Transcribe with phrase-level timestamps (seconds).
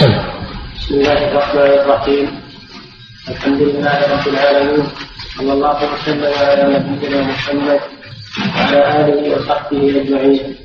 [0.00, 0.12] سم.
[0.80, 2.26] بسم الله الرحمن الرحيم.
[3.28, 4.84] الحمد لله رب العالمين.
[5.36, 7.80] صلى الله وسلم على نبينا محمد
[8.56, 10.56] وعلى آله وصحبه أجمعين.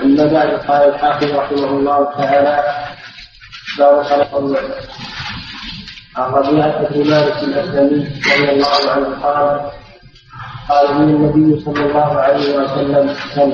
[0.00, 2.56] أما بعد قال الحافظ رحمه الله تعالى
[3.78, 4.32] باب صلاه
[6.16, 8.00] عن ربيعه بن مالك الاسلمي
[8.32, 9.48] رضي الله عنه قال
[10.68, 13.04] قال من النبي صلى الله عليه وسلم
[13.36, 13.52] سل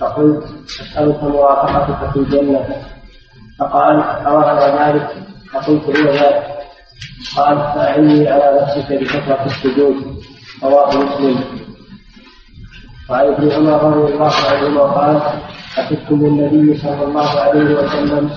[0.00, 0.44] فقلت
[0.80, 2.97] أسألك مرافقتك في الجنة.
[3.58, 5.08] فقال أوهب ذلك
[5.52, 6.44] فقلت هو ذلك
[7.36, 9.96] قال فأعني على نفسك بكثرة السجود.
[10.62, 11.44] رواه مسلم.
[13.10, 15.20] وعن ابن عمر رضي الله عنهما قال
[15.78, 18.30] أتيتم النبي صلى الله عليه وسلم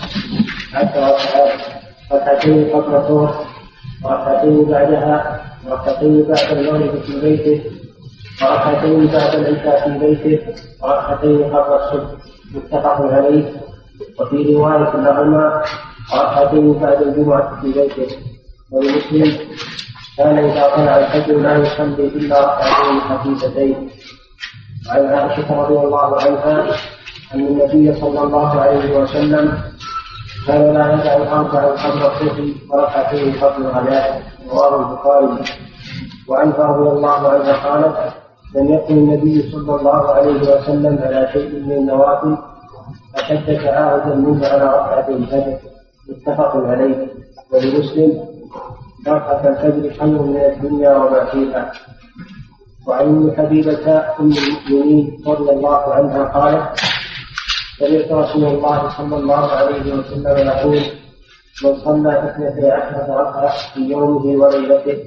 [0.73, 1.59] عشر ركعات
[2.11, 3.45] ركعتين قبل الظهر
[4.03, 7.71] وركعتين بعدها وركعتين بعد المغرب في بيته
[8.41, 10.53] وركعتين بعد العشاء في بيته
[10.83, 12.09] وركعتين قبل الصبح.
[12.55, 13.60] متفق عليه.
[14.19, 15.63] وفي رواية لهما
[16.15, 18.17] ركعتين بعد الجمعة في بيته.
[18.71, 19.37] ولمسلم
[20.17, 23.89] كان إذا طلع الفجر لا يصلي إلا ركعتين خفيفتين
[24.89, 26.75] وعن عائشة رضي الله عنها
[27.33, 29.57] أن النبي صلى الله عليه وسلم
[30.47, 32.39] كان لا يدع أربعا قبل الصبح
[32.69, 35.43] وركعتين قبل الغداء رواه البخاري.
[36.27, 38.13] وعنها رضي الله عنها قالت
[38.55, 42.37] لم يكن النبي صلى الله عليه وسلم على شيء من النوافل
[43.15, 45.57] أشد تعاهدا منه على ركعة الفجر
[46.09, 47.07] متفق عليه.
[47.53, 48.25] ولمسلم
[49.07, 51.71] ركعة الفجر خير من الدنيا وما فيها.
[52.87, 56.79] وعن حبيبة أم المؤمنين رضي الله عنها قالت
[57.79, 60.79] سمعت رسول الله صلى الله عليه وسلم يقول
[61.63, 64.97] من صلى اثنتي عشرة ركعة في يومه وليلته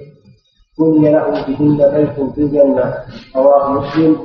[0.78, 2.94] بني له بهن بيت في الجنة.
[3.36, 4.16] رواه مسلم.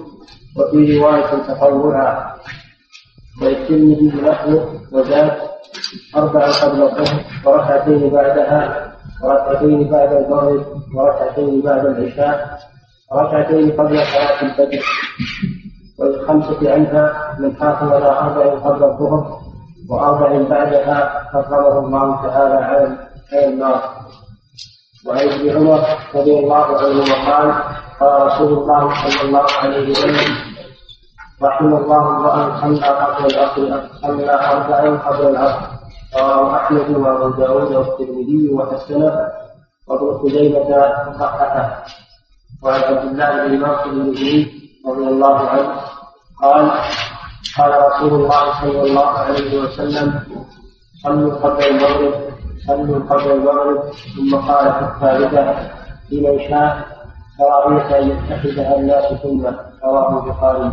[0.57, 2.33] وفي رواية تطوعا
[3.41, 5.31] وللترمذي نحوه وزاد
[6.15, 12.59] أربع قبل الظهر وركعتين بعدها وركعتين بعد المغرب وركعتين بعد العشاء
[13.11, 14.83] وركعتين قبل صلاة الفجر.
[15.99, 19.39] والخمسة عنها من حافظ على أربع قبل الظهر
[19.89, 22.97] وأربع بعدها حرمه الله تعالى على
[23.47, 23.81] النار.
[25.07, 25.81] وعن ابن عمر
[26.16, 27.53] رضي الله عنهما قال
[27.99, 30.48] قال رسول الله صلى الله عليه وسلم
[31.44, 33.63] رحم الله أمرأ صلى قبل العصر
[34.01, 35.67] صلى أربعا قبل العصر.
[36.19, 39.13] رواه أحمد وأبو داود والترمذي وحسنه
[39.88, 40.69] وابن خزيمة
[41.19, 41.83] صححه
[42.63, 44.09] وعن عبد الله بن ناصر بن
[44.88, 45.72] رضي الله عنه
[46.41, 46.72] قال
[47.57, 50.07] قال رسول الله صلى الله عليه وسلم
[51.03, 52.13] صلوا قبل المغرب
[52.67, 53.79] صلوا قبل المغرب.
[54.16, 55.69] ثم قال في الثالثة
[56.11, 56.85] لمن شاء
[57.38, 59.45] كراهية أن يتخذها الناس ثم.
[59.83, 60.72] رواه البخاري.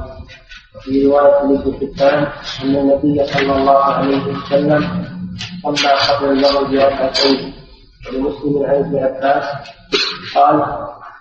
[0.77, 2.27] وفي رواية لابن حبان
[2.65, 5.05] أن النبي صلى الله عليه وسلم
[5.65, 7.53] صلى قبل المغرب ركعتين
[8.09, 9.45] ولمسلم عن ابن عباس
[10.35, 10.57] قال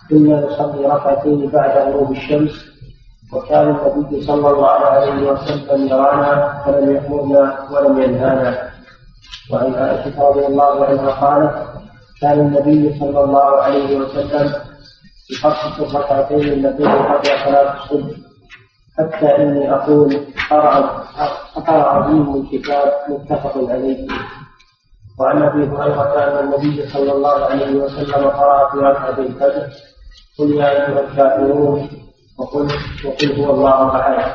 [0.10, 2.66] كنا نصلي ركعتين بعد غروب الشمس
[3.34, 8.70] وكان النبي صلى الله عليه وسلم يرانا فلم يأمرنا ولم ينهانا.
[9.52, 11.68] وعن عائشة رضي الله عنها قالت
[12.22, 14.54] كان النبي صلى الله عليه وسلم
[15.32, 18.16] يخصص الركعتين اللتين قبل صلاة الصبح.
[19.00, 21.04] حتى إني أقول قرأ
[21.56, 24.08] قرأ عظيم الكتاب متفق عليه.
[25.20, 29.68] وعن أبي هريرة أن النبي صلى الله عليه وسلم قرأ في ركعة الفجر.
[30.40, 31.90] قل يا أيها الكافرون
[32.40, 32.68] وقل
[33.06, 34.32] وقل هو الله أحد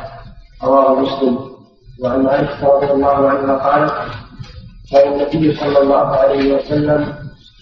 [0.65, 1.51] رواه مسلم.
[2.03, 3.93] وعن عائشة رضي الله عنها قالت
[4.93, 7.15] كان النبي صلى الله عليه وسلم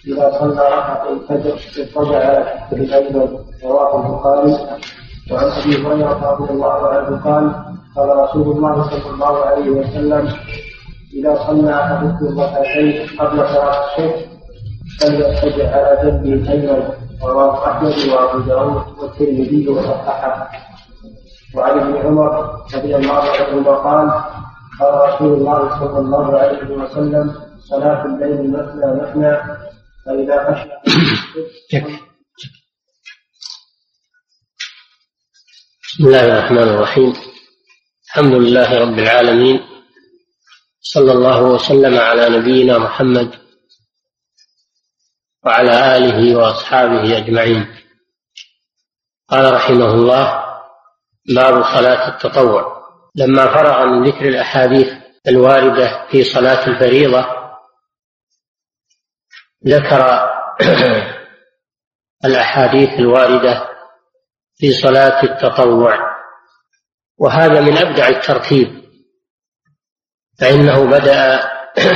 [0.07, 2.23] إذا صلى ركعة الفجر اضطجع
[2.71, 4.79] بالأيمن رواه البخاري.
[5.33, 7.53] وعن أبي هريرة رضي الله عنه قال
[7.97, 10.29] قال رسول الله صلى الله عليه وسلم
[11.15, 14.29] إذا صلى أحدكم ركعتين قبل صلاة الصبح
[15.01, 16.83] فليتجه على جنبه الايمن
[17.23, 20.49] رواه أحمد وأبو داود والترمذي وصححه.
[21.55, 24.11] وعن ابن عمر رضي الله عنهما قال
[24.81, 29.37] قال رسول الله صلى الله عليه وسلم صلاة الليل مثنى مثنى
[30.07, 30.69] فإذا خشي
[35.99, 37.13] بسم الله الرحمن الرحيم.
[38.07, 39.61] الحمد لله رب العالمين.
[40.81, 43.35] صلى الله وسلم على نبينا محمد
[45.45, 47.77] وعلى آله وأصحابه أجمعين.
[49.29, 50.45] قال رحمه الله
[51.35, 52.83] باب صلاة التطوع.
[53.15, 54.93] لما فرغ من ذكر الأحاديث
[55.29, 57.27] الواردة في صلاة الفريضة
[59.67, 60.31] ذكر
[62.29, 63.68] الأحاديث الواردة
[64.59, 66.19] في صلاة التطوع.
[67.19, 68.85] وهذا من أبدع الترتيب
[70.41, 71.51] فإنه بدأ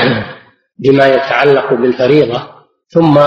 [0.82, 3.18] بما يتعلق بالفريضة ثم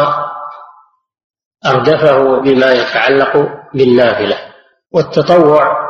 [1.66, 3.38] أردفه بما يتعلق
[3.74, 4.54] بالنافلة.
[4.92, 5.86] والتطوع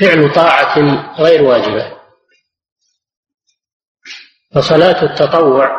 [0.00, 0.78] فعل طاعة
[1.18, 1.96] غير واجبة.
[4.54, 5.76] فصلاة التطوع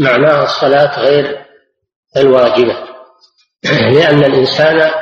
[0.00, 1.46] معناها الصلاة غير
[2.16, 2.88] الواجبة.
[3.94, 5.01] لأن الإنسان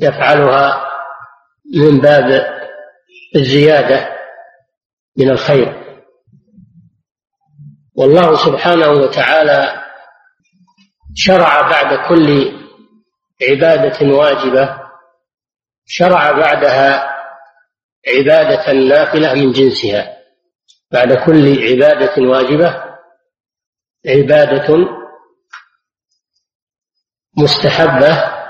[0.00, 0.90] يفعلها
[1.74, 2.54] من باب
[3.36, 4.16] الزيادة
[5.18, 5.84] من الخير.
[7.96, 9.84] والله سبحانه وتعالى
[11.14, 12.52] شرع بعد كل
[13.50, 14.80] عبادة واجبة
[15.86, 17.14] شرع بعدها
[18.08, 20.14] عبادة نافلة من جنسها.
[20.92, 22.84] بعد كل عبادة واجبة
[24.06, 24.88] عبادة
[27.38, 28.43] مستحبة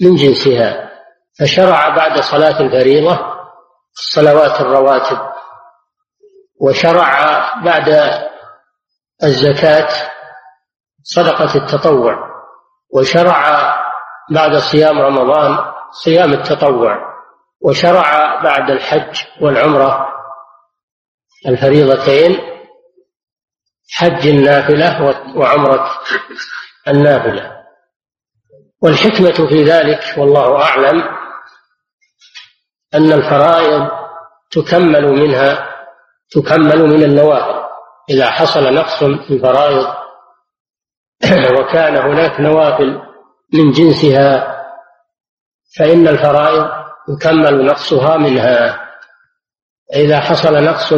[0.00, 0.90] من جنسها
[1.40, 3.18] فشرع بعد صلاة الفريضة
[3.92, 5.18] الصلوات الرواتب
[6.60, 7.14] وشرع
[7.64, 7.88] بعد
[9.24, 9.88] الزكاة
[11.02, 12.30] صدقة التطوع
[12.94, 13.74] وشرع
[14.30, 15.72] بعد صيام رمضان
[16.04, 17.10] صيام التطوع
[17.60, 20.06] وشرع بعد الحج والعمرة
[21.46, 22.38] الفريضتين
[23.92, 25.90] حج النافلة وعمرة
[26.88, 27.59] النافلة.
[28.82, 31.02] والحكمة في ذلك والله أعلم
[32.94, 33.88] أن الفرائض
[34.50, 35.70] تكمل منها
[36.30, 37.60] تكمل من النوافل
[38.10, 39.86] إذا حصل نقص في الفرائض
[41.58, 43.02] وكان هناك نوافل
[43.54, 44.60] من جنسها
[45.78, 46.70] فإن الفرائض
[47.08, 48.86] يكمل نقصها منها.
[49.94, 50.94] إذا حصل نقص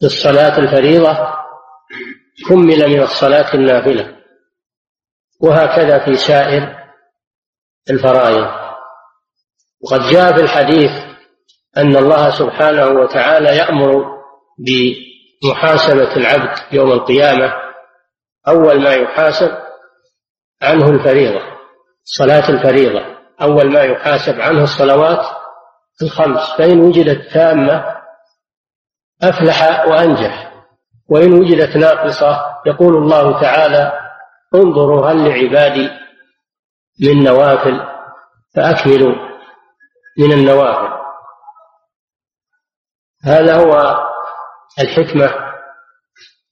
[0.00, 1.34] في الصلاة الفريضة
[2.48, 4.21] كمل من الصلاة النافلة.
[5.42, 6.76] وهكذا في سائر
[7.90, 8.62] الفرائض.
[9.84, 10.90] وقد جاء في الحديث
[11.76, 14.04] أن الله سبحانه وتعالى يأمر
[14.58, 17.52] بمحاسبة العبد يوم القيامة
[18.48, 19.50] أول ما يحاسب
[20.62, 21.40] عنه الفريضة
[22.04, 23.02] صلاة الفريضة.
[23.42, 25.26] أول ما يحاسب عنه الصلوات
[26.02, 26.52] الخمس.
[26.58, 27.84] فإن وجدت تامة
[29.22, 30.52] أفلح وأنجح
[31.08, 34.01] وإن وجدت ناقصة يقول الله تعالى
[34.54, 35.90] انظروا هل لعبادي
[37.00, 37.80] من نوافل
[38.54, 39.14] فأكملوا
[40.18, 41.02] من النوافل.
[43.24, 44.02] هذا هو
[44.80, 45.34] الحكمة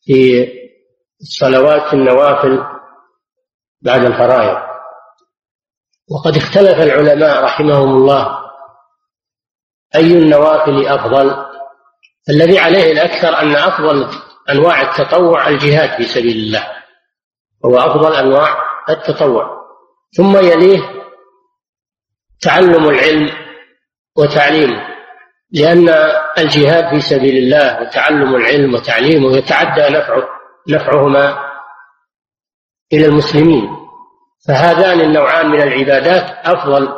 [0.02, 0.48] في
[1.20, 2.64] الصلوات النوافل
[3.82, 4.70] بعد الفرائض.
[6.10, 8.40] وقد اختلف العلماء رحمهم الله
[9.94, 11.46] أي النوافل أفضل.
[12.30, 14.06] الذي عليه الأكثر أن أفضل
[14.50, 16.79] أنواع التطوع الجهاد في سبيل الله.
[17.64, 18.56] هو أفضل أنواع
[18.88, 19.60] التطوع.
[20.16, 20.80] ثم يليه
[22.40, 23.30] تعلم العلم
[24.16, 24.90] وتعليمه
[25.52, 25.88] لأن
[26.38, 30.28] الجهاد في سبيل الله وتعلم العلم وتعليمه يتعدى نفعه
[30.68, 31.50] نفعهما
[32.92, 33.68] إلى المسلمين.
[34.48, 36.88] فهذان النوعان من العبادات أفضل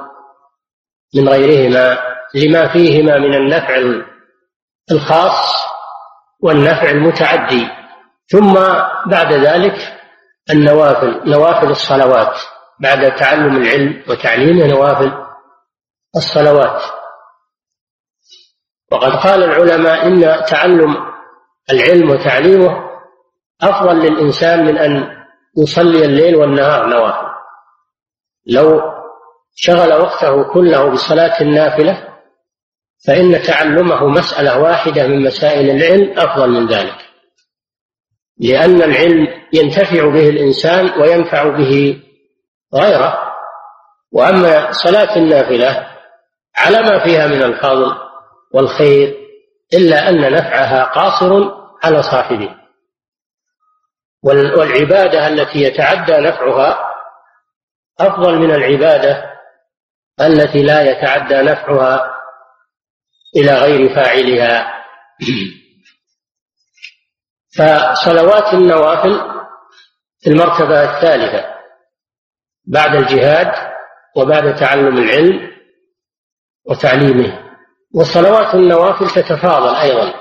[1.14, 1.98] من غيرهما
[2.34, 3.82] لما فيهما من النفع
[4.90, 5.66] الخاص
[6.40, 7.68] والنفع المتعدي.
[8.26, 8.54] ثم
[9.06, 10.01] بعد ذلك
[10.50, 12.36] النوافل نوافل الصلوات
[12.80, 15.12] بعد تعلم العلم وتعليمه نوافل
[16.16, 16.82] الصلوات.
[18.92, 20.96] وقد قال العلماء إن تعلم
[21.70, 22.70] العلم وتعليمه
[23.62, 25.22] أفضل للإنسان من أن
[25.58, 27.32] يصلي الليل والنهار نوافل.
[28.46, 28.80] لو
[29.54, 32.08] شغل وقته كله بصلاة النافلة
[33.06, 37.01] فإن تعلمه مسألة واحدة من مسائل العلم أفضل من ذلك.
[38.38, 42.02] لأن العلم ينتفع به الإنسان وينفع به
[42.74, 43.32] غيره.
[44.12, 45.88] وأما صلاة النافلة
[46.56, 47.94] على ما فيها من الفضل
[48.54, 49.16] والخير
[49.74, 51.50] إلا أن نفعها قاصر
[51.84, 52.54] على صاحبه.
[54.24, 56.78] والعبادة التي يتعدى نفعها
[58.00, 59.32] أفضل من العبادة
[60.20, 62.14] التي لا يتعدى نفعها
[63.36, 64.72] إلى غير فاعلها.
[67.56, 69.20] فصلوات النوافل
[70.20, 71.54] في المرتبة الثالثة
[72.66, 73.72] بعد الجهاد
[74.16, 75.52] وبعد تعلم العلم
[76.66, 77.42] وتعليمه.
[77.94, 80.14] وصلوات النوافل تتفاضل أيضا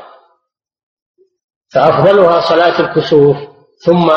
[1.73, 3.37] فأفضلها صلاة الكسوف
[3.85, 4.11] ثم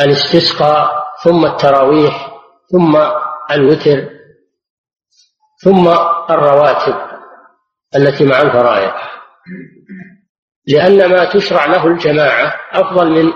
[0.00, 2.30] الاستسقاء ثم التراويح
[2.72, 2.96] ثم
[3.50, 4.08] الوتر
[5.62, 5.88] ثم
[6.30, 6.94] الرواتب
[7.96, 8.92] التي مع الفرائض.
[10.70, 13.32] لأن ما تشرع له الجماعة أفضل من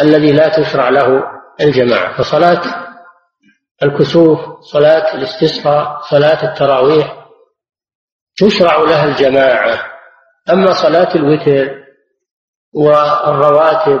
[0.00, 1.22] الذي لا تشرع له
[1.60, 2.62] الجماعة فصلاة
[3.82, 7.18] الكسوف صلاة الاستسقاء صلاة التراويح
[8.36, 9.78] تشرع لها الجماعة.
[10.50, 11.84] أما صلاة الوتر
[12.74, 14.00] والرواتب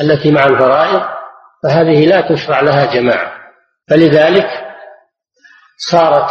[0.00, 1.02] التي مع الفرائض
[1.62, 3.32] فهذه لا تشرع لها جماعة.
[3.90, 4.48] فلذلك
[5.76, 6.30] صارت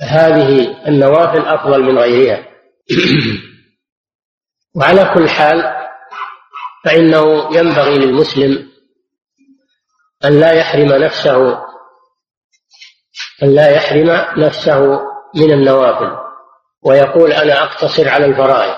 [0.00, 2.42] هذه النوافل أفضل من غيرها.
[4.74, 5.82] وعلى كل حال
[6.84, 8.72] فإنه ينبغي للمسلم
[10.24, 11.62] أن لا يحرم نفسه
[13.42, 15.00] أن لا يحرم نفسه
[15.34, 16.22] من النوافل.
[16.84, 18.76] ويقول أنا أقتصر على الفرائض.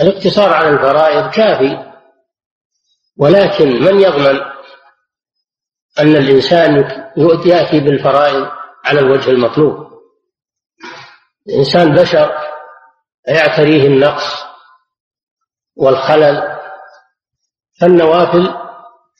[0.00, 1.92] الاقتصار على الفرائض كافي
[3.18, 4.40] ولكن من يضمن
[5.98, 6.76] أن الإنسان
[7.46, 8.48] يأتي بالفرائض
[8.84, 9.86] على الوجه المطلوب؟
[11.48, 12.32] الإنسان بشر
[13.28, 14.45] يعتريه النقص
[15.76, 16.56] والخلل
[17.80, 18.54] فالنوافل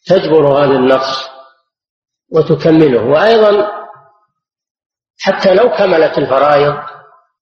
[0.07, 1.29] تجبر هذا النقص
[2.33, 3.05] وتكمله.
[3.05, 3.73] وأيضا
[5.19, 6.75] حتى لو كملت الفرائض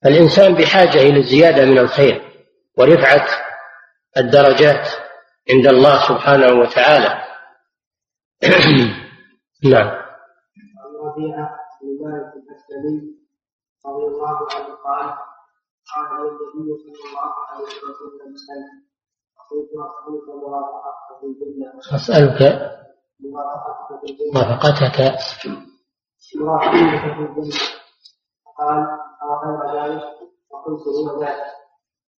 [0.04, 2.46] فالإنسان بحاجة إلى الزيادة من الخير
[2.78, 3.26] ورفعة
[4.16, 4.88] الدرجات
[5.50, 7.24] عند الله سبحانه وتعالى.
[9.72, 10.04] نعم.
[13.86, 15.06] رضي الله عنه قال
[15.94, 18.93] قال النبي صلى الله عليه وسلم
[21.94, 22.40] أسألك أسألك
[24.32, 25.18] مرافقتك
[26.30, 27.36] في مرافقتك
[28.58, 28.86] قال
[29.22, 30.02] أو ذلك
[30.50, 31.44] فقلت هو ذلك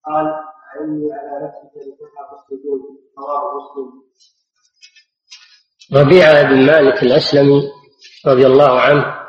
[0.06, 2.80] قال أعني على نفسك بكثرة السجود
[3.18, 3.88] رواه مسلم
[6.00, 7.62] ربيعة بن مالك الأسلمي
[8.26, 9.24] رضي الله عنه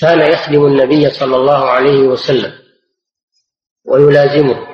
[0.00, 2.52] كان يخدم النبي صلى الله عليه وسلم
[3.84, 4.67] ويلازمه.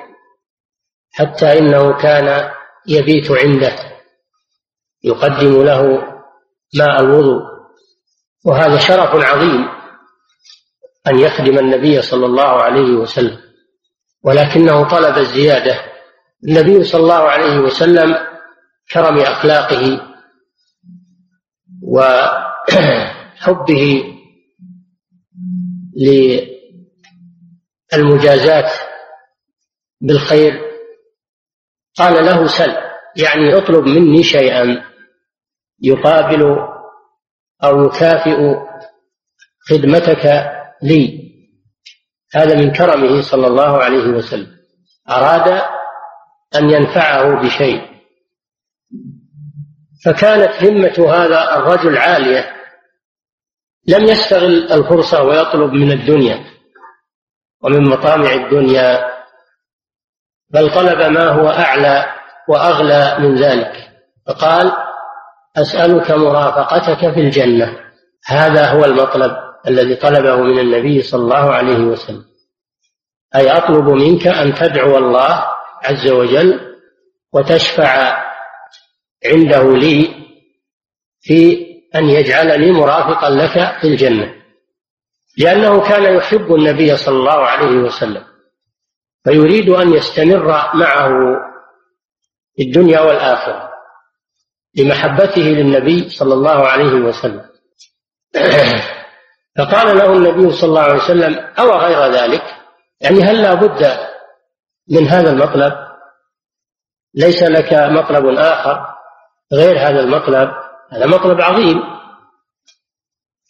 [1.15, 2.51] حتى إنه كان
[2.87, 3.75] يبيت عنده
[5.03, 5.81] يقدم له
[6.77, 7.41] ماء الوضوء.
[8.45, 9.67] وهذا شرف عظيم
[11.07, 13.37] أن يخدم النبي صلى الله عليه وسلم.
[14.23, 15.79] ولكنه طلب الزيادة.
[16.47, 18.15] النبي صلى الله عليه وسلم
[18.91, 20.15] كرم أخلاقه
[21.83, 24.03] وحبه
[27.93, 28.71] للمجازات
[30.01, 30.64] بالخير
[31.97, 32.75] قال له سل.
[33.15, 34.85] يعني اطلب مني شيئا.
[35.81, 36.57] يقابل
[37.63, 38.55] أو يكافئ
[39.69, 40.51] خدمتك
[40.83, 41.25] لي.
[42.33, 44.55] هذا من كرمه صلى الله عليه وسلم.
[45.09, 45.61] أراد
[46.55, 47.81] أن ينفعه بشيء.
[50.05, 52.55] فكانت همة هذا الرجل عالية.
[53.87, 56.45] لم يستغل الفرصة ويطلب من الدنيا
[57.61, 59.15] ومن مطامع الدنيا.
[60.49, 62.05] بل طلب ما هو أعلى
[62.49, 63.91] وأغلى من ذلك.
[64.27, 64.71] فقال
[65.57, 67.79] أسألك مرافقتك في الجنة.
[68.25, 69.37] هذا هو المطلب
[69.67, 72.25] الذي طلبه من النبي صلى الله عليه وسلم.
[73.35, 75.45] أي أطلب منك أن تدعو الله
[75.83, 76.75] عز وجل
[77.33, 78.23] وتشفع
[79.25, 80.09] عنده لي
[81.21, 84.35] في أن يجعلني مرافقا لك في الجنة.
[85.37, 88.23] لأنه كان يحب النبي صلى الله عليه وسلم.
[89.25, 91.09] فيريد أن يستمر معه
[92.55, 93.71] في الدنيا والآخرة
[94.77, 97.45] لمحبته للنبي صلى الله عليه وسلم.
[99.57, 102.43] فقال له النبي صلى الله عليه وسلم أو غير ذلك؟
[103.01, 103.97] يعني هل لا بد
[104.89, 105.73] من هذا المطلب؟
[107.13, 108.95] ليس لك مطلب آخر
[109.53, 110.51] غير هذا المطلب؟
[110.91, 111.81] هذا مطلب عظيم.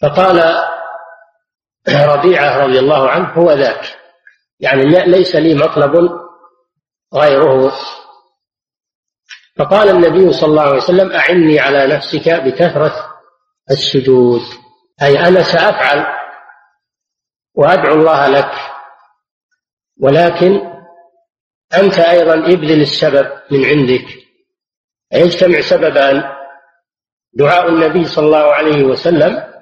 [0.02, 0.66] فقال
[2.16, 4.05] ربيعة رضي الله عنه هو ذاك.
[4.60, 6.20] يعني ليس لي مطلب
[7.14, 7.74] غيره.
[9.58, 13.16] فقال النبي صلى الله عليه وسلم أعني على نفسك بكثرة
[13.72, 14.42] السجود.
[15.02, 16.06] أي أنا سأفعل
[17.56, 18.52] وأدعو الله لك.
[20.02, 20.76] ولكن
[21.74, 24.06] أنت أيضا ابذل السبب من عندك.
[25.14, 26.24] يجتمع سببان
[27.34, 29.54] دعاء النبي صلى الله عليه وسلم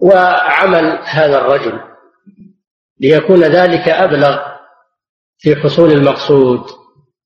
[0.00, 1.93] وعمل هذا الرجل.
[3.04, 4.38] ليكون ذلك أبلغ
[5.38, 6.66] في حصول المقصود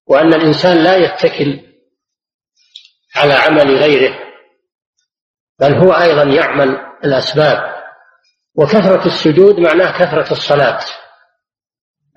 [0.07, 1.61] وأن الإنسان لا يتكل
[3.17, 4.19] على عمل غيره
[5.61, 7.79] بل هو أيضا يعمل الأسباب.
[8.55, 10.81] وكثرة السجود معناه كثرة الصلاة.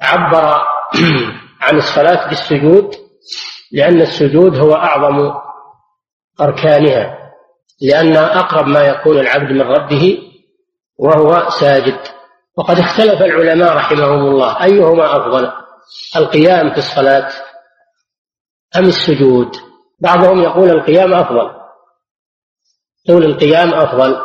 [0.02, 0.62] عبر
[1.66, 2.96] عن الصلاة بالسجود
[3.72, 5.34] لأن السجود هو أعظم
[6.42, 7.18] أركانها
[7.82, 10.18] لأن أقرب ما يكون العبد من ربه
[10.98, 12.21] وهو ساجد.
[12.58, 14.64] وقد اختلف العلماء رحمهم الله.
[14.64, 15.52] أيهما أفضل؟
[16.16, 17.30] القيام في الصلاة
[18.76, 19.56] أم السجود؟
[20.00, 21.52] بعضهم يقول القيام أفضل.
[23.08, 24.22] طول القيام أفضل.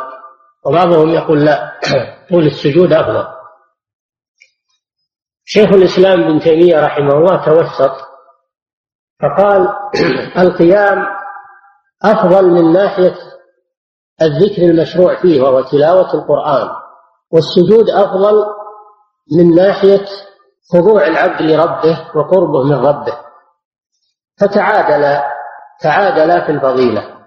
[0.65, 1.79] وبعضهم يقول لا
[2.29, 3.27] طول السجود أفضل.
[5.45, 7.91] شيخ الإسلام ابن تيمية رحمه الله توسط
[9.21, 9.67] فقال
[10.43, 11.05] القيام
[12.03, 13.15] أفضل من ناحية
[14.21, 16.86] الذكر المشروع فيه وهو تلاوة القرآن.
[17.33, 18.45] والسجود أفضل
[19.37, 20.05] من ناحية
[20.73, 23.17] خضوع العبد لربه وقربه من ربه.
[24.39, 25.21] فتعادل
[25.81, 27.17] تعادلا في الفضيلة.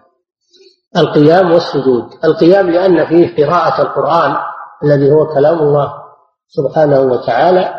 [0.97, 2.05] القيام والسجود.
[2.25, 4.37] القيام لأن فيه قراءة القرآن
[4.85, 5.95] الذي هو كلام الله
[6.49, 7.75] سبحانه وتعالى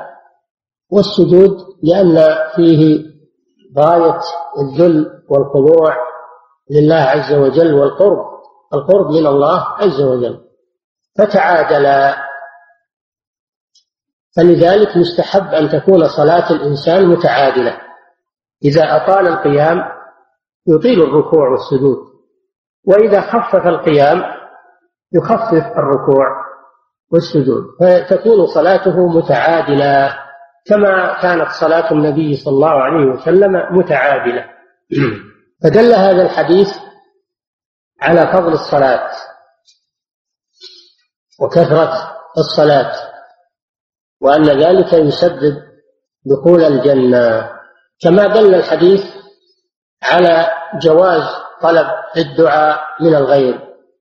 [0.91, 3.05] والسجود لأن فيه
[3.79, 4.19] غاية
[4.61, 5.95] الذل والخضوع
[6.71, 8.25] لله عز وجل والقرب.
[8.73, 10.50] القرب من الله عز وجل.
[11.17, 12.15] فتعادلا.
[14.35, 17.77] فلذلك يستحب أن تكون صلاة الإنسان متعادلة.
[18.65, 19.83] إذا أطال القيام
[20.67, 21.97] يطيل الركوع والسجود
[22.87, 24.23] وإذا خفف القيام
[25.13, 26.25] يخفف الركوع
[27.11, 30.17] والسجود فتكون صلاته متعادلة
[30.65, 34.45] كما كانت صلاة النبي صلى الله عليه وسلم متعادلة.
[35.63, 36.67] فدل هذا الحديث
[38.01, 39.09] على فضل الصلاة.
[41.41, 42.91] وكثرة الصلاة
[44.21, 45.57] وأن ذلك يسبب
[46.25, 47.49] دخول الجنة.
[48.01, 49.03] كما دل الحديث
[50.03, 50.47] على
[50.81, 51.23] جواز
[51.61, 53.59] طلب الدعاء من الغير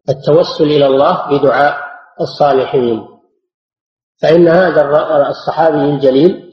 [0.08, 1.76] التوسل إلى الله بدعاء
[2.20, 3.06] الصالحين.
[4.22, 4.82] فإن هذا
[5.28, 6.50] الصحابي الجليل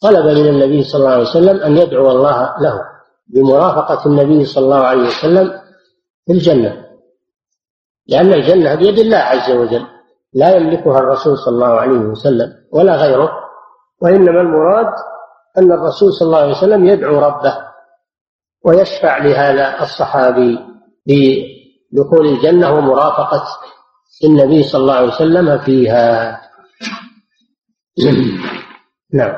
[0.00, 2.80] طلب من النبي صلى الله عليه وسلم أن يدعو الله له
[3.26, 5.60] بمرافقة النبي صلى الله عليه وسلم
[6.26, 6.86] في الجنة
[8.06, 9.95] لأن الجنة بيد الله عز وجل.
[10.36, 13.30] لا يملكها الرسول صلى الله عليه وسلم ولا غيره
[14.02, 14.92] وإنما المراد
[15.58, 17.58] أن الرسول صلى الله عليه وسلم يدعو ربه
[18.64, 20.58] ويشفع لهذا الصحابي
[21.06, 23.44] بدخول الجنة ومرافقة
[24.24, 26.40] النبي صلى الله عليه وسلم فيها.
[29.14, 29.32] نعم.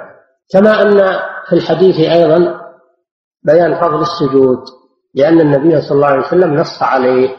[0.50, 2.60] كما أن في الحديث أيضا
[3.42, 4.64] بيان فضل السجود
[5.14, 7.36] لأن النبي صلى الله عليه وسلم نص عليه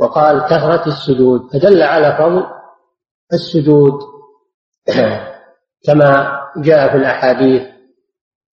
[0.00, 2.53] وقال كثرة السجود فدل على فضل
[3.34, 4.00] السجود.
[5.86, 7.62] كما جاء في الأحاديث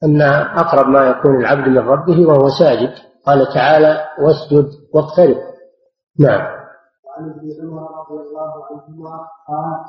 [0.04, 0.22] أن
[0.58, 2.94] أقرب ما يكون العبد من ربه وهو ساجد.
[3.26, 5.38] قال تعالى واسجد واقترب.
[6.20, 6.42] نعم.
[7.06, 9.80] وعن ابن عمر رضي الله عنهما قال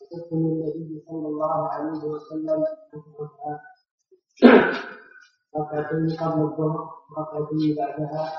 [0.00, 2.64] حدثني النبي صلى الله عليه وسلم
[5.56, 8.32] ركعتين قبل الظهر ركعتين بعدها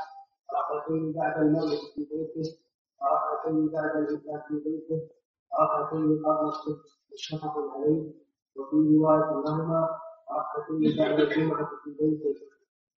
[0.58, 2.58] ركعتين بعد المغرب في بيته
[3.02, 5.00] وركعتين بعد العشاء في بيته
[5.60, 8.04] ركعتين قبل الصبح متفق عليه
[8.56, 9.90] وفي رواية لهما
[10.32, 12.40] ركعتين بعد الجمعة في بيته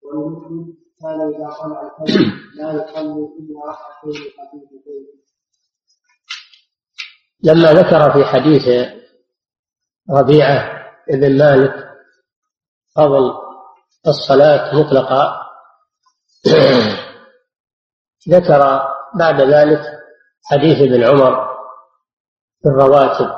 [0.03, 2.21] ولمسلم كان إذا طلع الفجر
[2.55, 5.25] لا يصلي إلا ركعتين خفيفتين.
[7.43, 8.89] لما ذكر في حديث
[10.11, 11.95] ربيعة بن مالك
[12.97, 13.33] فضل
[14.07, 15.41] الصلاة مطلقة
[18.29, 18.83] ذكر
[19.19, 19.81] بعد ذلك
[20.45, 21.54] حديث ابن عمر
[22.65, 23.31] في الرواتب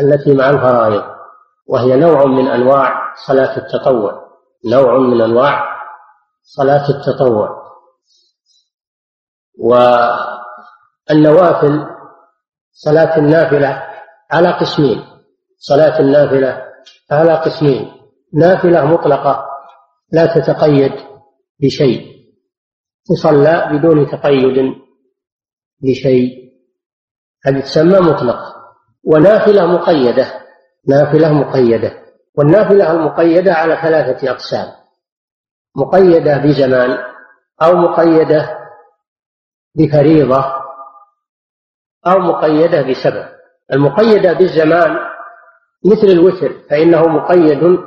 [0.00, 1.04] التي مع الفرائض
[1.66, 4.26] وهي نوع من أنواع صلاة التطوع.
[4.66, 5.76] نوع من أنواع
[6.42, 7.66] صلاة التطوع.
[11.08, 11.86] والنوافل
[12.72, 13.82] صلاة النافلة
[14.30, 15.04] على قسمين.
[15.58, 16.72] صلاة النافلة
[17.10, 17.92] على قسمين.
[18.34, 19.46] نافلة مطلقة
[20.12, 20.92] لا تتقيد
[21.60, 22.16] بشيء.
[23.06, 24.74] تصلى بدون تقيد
[25.82, 26.45] بشيء.
[27.44, 28.38] هذه تسمى مطلق
[29.04, 30.26] ونافلة مقيدة
[30.88, 32.02] نافلة مقيدة
[32.34, 34.72] والنافلة المقيدة على ثلاثة أقسام
[35.76, 36.98] مقيدة بزمان
[37.62, 38.58] أو مقيدة
[39.74, 40.44] بفريضة
[42.06, 43.28] أو مقيدة بسبب.
[43.72, 44.96] المقيدة بالزمان
[45.84, 47.78] مثل الوتر فإنه مقيد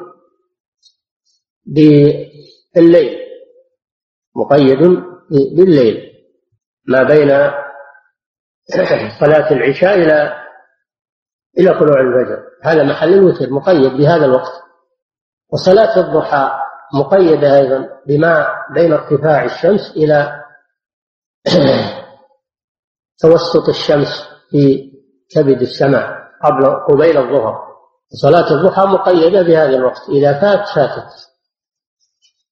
[1.66, 3.20] بالليل
[4.36, 4.80] مقيد
[5.56, 6.10] بالليل.
[6.86, 7.30] ما بين
[9.20, 10.34] صلاة العشاء إلى
[11.60, 12.44] إلى طلوع الفجر.
[12.64, 14.52] هذا محل الوتر مقيد بهذا الوقت.
[15.54, 16.52] وصلاة الضحى
[16.94, 20.44] مقيدة أيضا بما بين ارتفاع الشمس إلى
[23.22, 24.92] توسط الشمس في
[25.36, 27.70] كبد السماء قبل قبيل الظهر.
[28.22, 30.10] صلاة الضحى مقيدة بهذا الوقت.
[30.10, 31.30] إذا فات فاتت.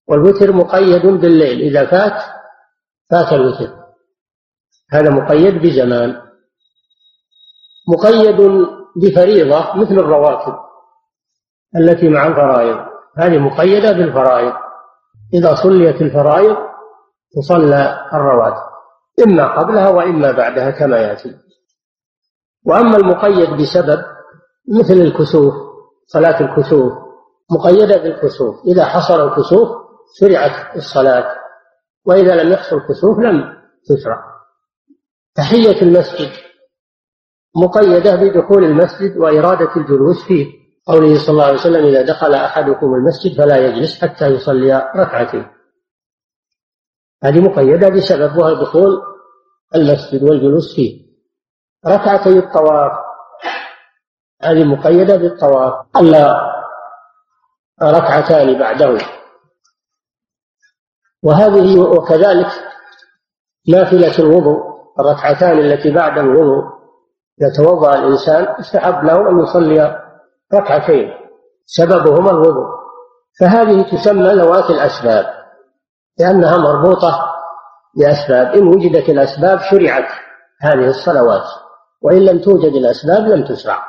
[0.08, 1.62] والوتر مقيد بالليل.
[1.62, 2.23] إذا فات
[3.10, 3.76] فات الوتر.
[4.91, 6.21] هذا مقيد بزمان
[7.88, 10.54] مقيد بفريضة مثل الرواتب
[11.78, 12.78] التي مع الفرائض
[13.17, 14.54] هذه مقيدة بالفرائض
[15.34, 16.58] إذا صليت الفرائض
[17.36, 18.67] تصلى الرواتب
[19.26, 21.36] إما قبلها وإما بعدها كما يأتي.
[22.65, 24.04] وأما المقيد بسبب
[24.80, 25.54] مثل الكسوف
[26.06, 26.93] صلاة الكسوف
[27.52, 29.69] مقيدة بالكسوف إذا حصل الكسوف
[30.19, 31.36] شرعت الصلاة
[32.06, 33.58] وإذا لم يحصل كسوف لم
[33.89, 34.37] تشرع.
[35.38, 36.32] تحية المسجد
[37.56, 40.58] مقيدة بدخول المسجد وإرادة الجلوس فيه.
[40.86, 45.47] قوله صلى الله عليه وسلم إذا دخل أحدكم المسجد فلا يجلس حتى يصلي ركعتين.
[47.23, 49.02] هذه مقيدة بسبب وهو دخول
[49.76, 51.08] المسجد والجلوس فيه.
[51.88, 52.91] ركعتي الطواف
[54.43, 55.86] هذه مقيدة بالطواف.
[55.97, 56.54] ألا
[57.84, 58.97] ركعتان بعده.
[61.23, 62.47] وهذه وكذلك
[63.67, 64.76] نافلة الوضوء.
[64.99, 66.63] الركعتان التي بعد الوضوء
[67.41, 70.01] إذا توضأ الإنسان استحب له أن يصلي
[70.53, 71.13] ركعتين
[71.65, 72.77] سببهما الوضوء.
[73.39, 75.25] فهذه تسمى ذوات الأسباب
[76.19, 77.33] لأنها مربوطة
[77.97, 78.55] بأسباب.
[78.55, 80.10] إن وجدت الأسباب شرعت
[80.62, 81.45] هذه الصلوات
[82.01, 83.83] وإن لم توجد الأسباب لم تشرع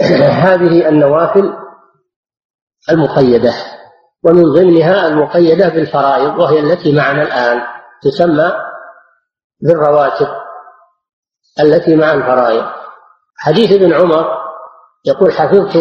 [0.46, 1.52] هذه النوافل
[2.90, 3.52] المقيدة
[4.24, 7.60] ومن ضمنها المقيدة بالفرائض وهي التي معنا الآن
[8.02, 8.52] تسمى
[9.60, 10.43] بالرواتب.
[11.60, 12.64] التي مع الفرائض.
[13.36, 14.24] حديث ابن عمر
[15.04, 15.76] يقول حفظت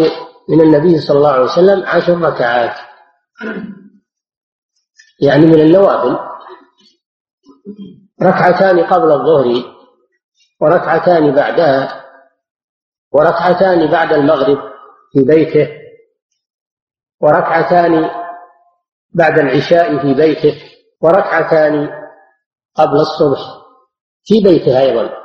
[0.49, 2.75] من النبي صلى الله عليه وسلم عشر ركعات.
[5.21, 6.17] يعني من النوافل.
[8.23, 9.73] ركعتان قبل الظهر
[10.61, 12.03] وركعتان بعدها
[13.11, 14.57] وركعتان بعد المغرب
[15.13, 15.69] في بيته
[17.21, 18.09] وركعتان
[19.13, 20.61] بعد العشاء في بيته
[21.01, 21.89] وركعتان
[22.75, 23.39] قبل الصبح
[24.23, 25.22] في بيته أيضا.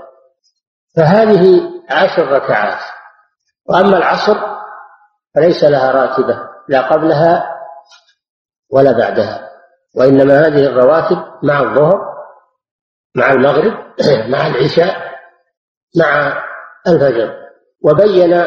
[0.96, 2.80] فهذه عشر ركعات.
[3.68, 4.36] وأما العصر
[5.34, 7.54] فليس لها راتبة لا قبلها
[8.70, 9.50] ولا بعدها.
[9.96, 12.08] وإنما هذه الرواتب مع الظهر
[13.14, 13.72] مع المغرب
[14.32, 14.96] مع العشاء
[15.98, 16.42] مع
[16.86, 17.34] الفجر.
[17.84, 18.44] وبين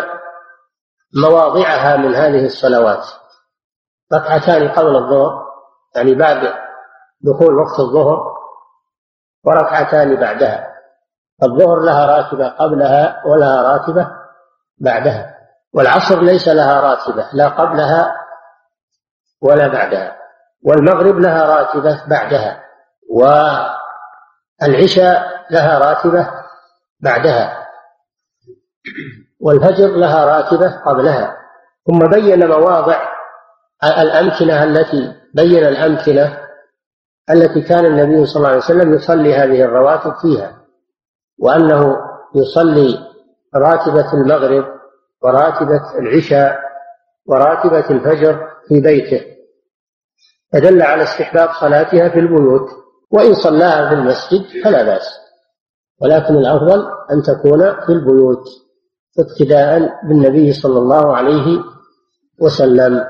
[1.24, 3.06] مواضعها من هذه الصلوات.
[4.14, 5.52] ركعتان قبل الظهر
[5.96, 6.54] يعني بعد
[7.22, 8.20] دخول وقت الظهر
[9.46, 10.71] وركعتان بعدها.
[11.44, 14.08] الظهر لها راتبة قبلها ولها راتبة
[14.78, 15.38] بعدها
[15.74, 18.16] والعصر ليس لها راتبة لا قبلها
[19.42, 20.16] ولا بعدها
[20.64, 22.64] والمغرب لها راتبة بعدها
[24.62, 26.30] والعشاء لها راتبة
[27.00, 27.68] بعدها
[29.42, 31.38] والفجر لها راتبة قبلها.
[31.88, 33.02] ثم بين مواضع
[33.84, 36.38] الأمكنة التي بين الأمكنة
[37.30, 40.61] التي كان النبي صلى الله عليه وسلم يصلي هذه الرواتب فيها.
[41.42, 41.98] وأنه
[42.36, 43.00] يصلي
[43.56, 44.66] راتبة المغرب
[45.24, 46.60] وراتبة العشاء
[47.26, 49.26] وراتبة الفجر في بيته.
[50.54, 52.70] فدل على استحباب صلاتها في البيوت
[53.12, 55.08] وإن صلاها في المسجد فلا بأس.
[56.02, 58.44] ولكن الأفضل أن تكون في البيوت
[59.20, 61.64] اقتداء بالنبي صلى الله عليه
[62.40, 63.06] وسلم.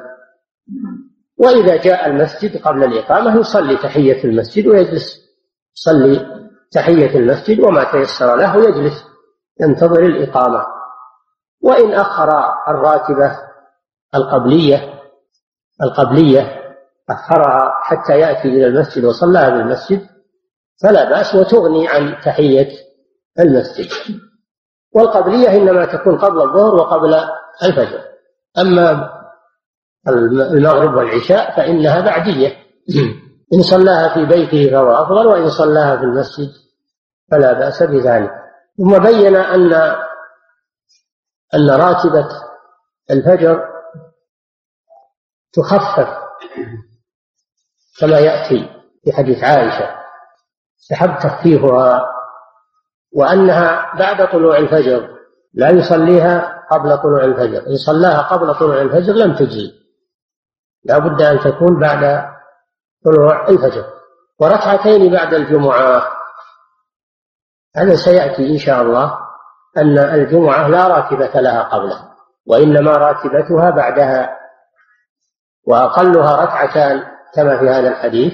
[1.38, 5.22] وإذا جاء المسجد قبل الإقامة يصلي تحية المسجد ويجلس
[5.78, 6.31] يصلي
[6.72, 9.04] تحية المسجد وما تيسر له يجلس
[9.62, 10.66] ينتظر الإقامة.
[11.62, 12.30] وإن أخر
[12.68, 13.38] الراتبة
[14.16, 15.02] القبلية
[15.82, 16.62] القبلية
[17.10, 20.08] أخرها حتى يأتي إلى المسجد وصلاها بالمسجد
[20.84, 22.70] فلا بأس وتغني عن تحية
[23.40, 23.88] المسجد.
[24.96, 27.16] والقبلية إنما تكون قبل الظهر وقبل
[27.64, 28.02] الفجر.
[28.58, 29.10] أما
[30.54, 32.58] المغرب والعشاء فإنها بعدية.
[33.54, 36.50] إن صلاها في بيته فهو أفضل وإن صلاها في المسجد
[37.32, 38.32] فلا بأس بذلك.
[38.78, 39.74] ثم بين أن
[41.54, 42.28] أن راتبة
[43.12, 43.64] الفجر
[45.54, 46.08] تخفف
[48.00, 48.70] كما يأتي
[49.04, 49.96] في حديث عائشة
[50.82, 52.06] استحب تخفيفها
[53.14, 55.10] وأنها بعد طلوع الفجر
[55.54, 59.72] لا يصليها قبل طلوع الفجر إن صلاها قبل طلوع الفجر لم تجزي.
[60.84, 62.31] لا بد أن تكون بعد
[63.06, 63.86] طلوع الفجر.
[64.40, 66.04] وركعتين بعد الجمعة.
[67.76, 69.18] هذا سيأتي إن شاء الله
[69.78, 72.16] أن الجمعة لا راتبة لها قبلها
[72.48, 74.38] وإنما راتبتها بعدها
[75.68, 77.04] وأقلها ركعتان
[77.36, 78.34] كما في هذا الحديث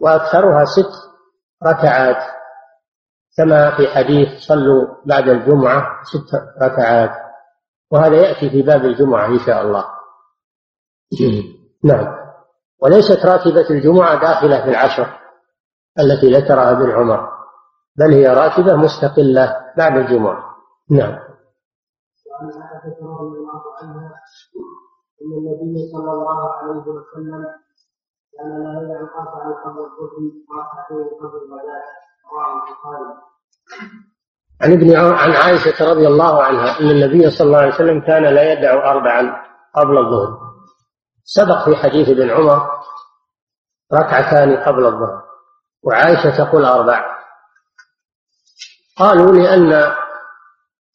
[0.00, 0.92] وأكثرها ست
[1.66, 2.34] ركعات
[3.36, 7.10] كما في حديث صلوا بعد الجمعة ست ركعات.
[7.90, 9.84] وهذا يأتي في باب الجمعة إن شاء الله.
[11.84, 12.23] نعم.
[12.82, 15.06] وليست راتبة الجمعة داخلة في العشر
[15.98, 17.28] التي ذكرها ابن عمر
[17.96, 20.56] بل هي راتبة مستقلة بعد الجمعة.
[20.90, 21.18] نعم.
[22.34, 24.14] وعن عائشة رضي الله عنها
[25.22, 27.42] أن النبي صلى الله عليه وسلم كان
[28.62, 30.12] لا يدع قطعا قبل الظهر
[30.58, 31.84] ركعتين قبل الغداء
[32.32, 33.14] رواه البخاري
[34.62, 38.52] عن ابن عن عائشة رضي الله عنها أن النبي صلى الله عليه وسلم كان لا
[38.52, 39.42] يدع أربعا
[39.74, 40.43] قبل الظهر.
[41.24, 42.70] سبق في حديث ابن عمر
[43.92, 45.22] ركعتان قبل الظهر
[45.82, 47.14] وعائشة تقول أربع.
[48.98, 49.94] قالوا لأن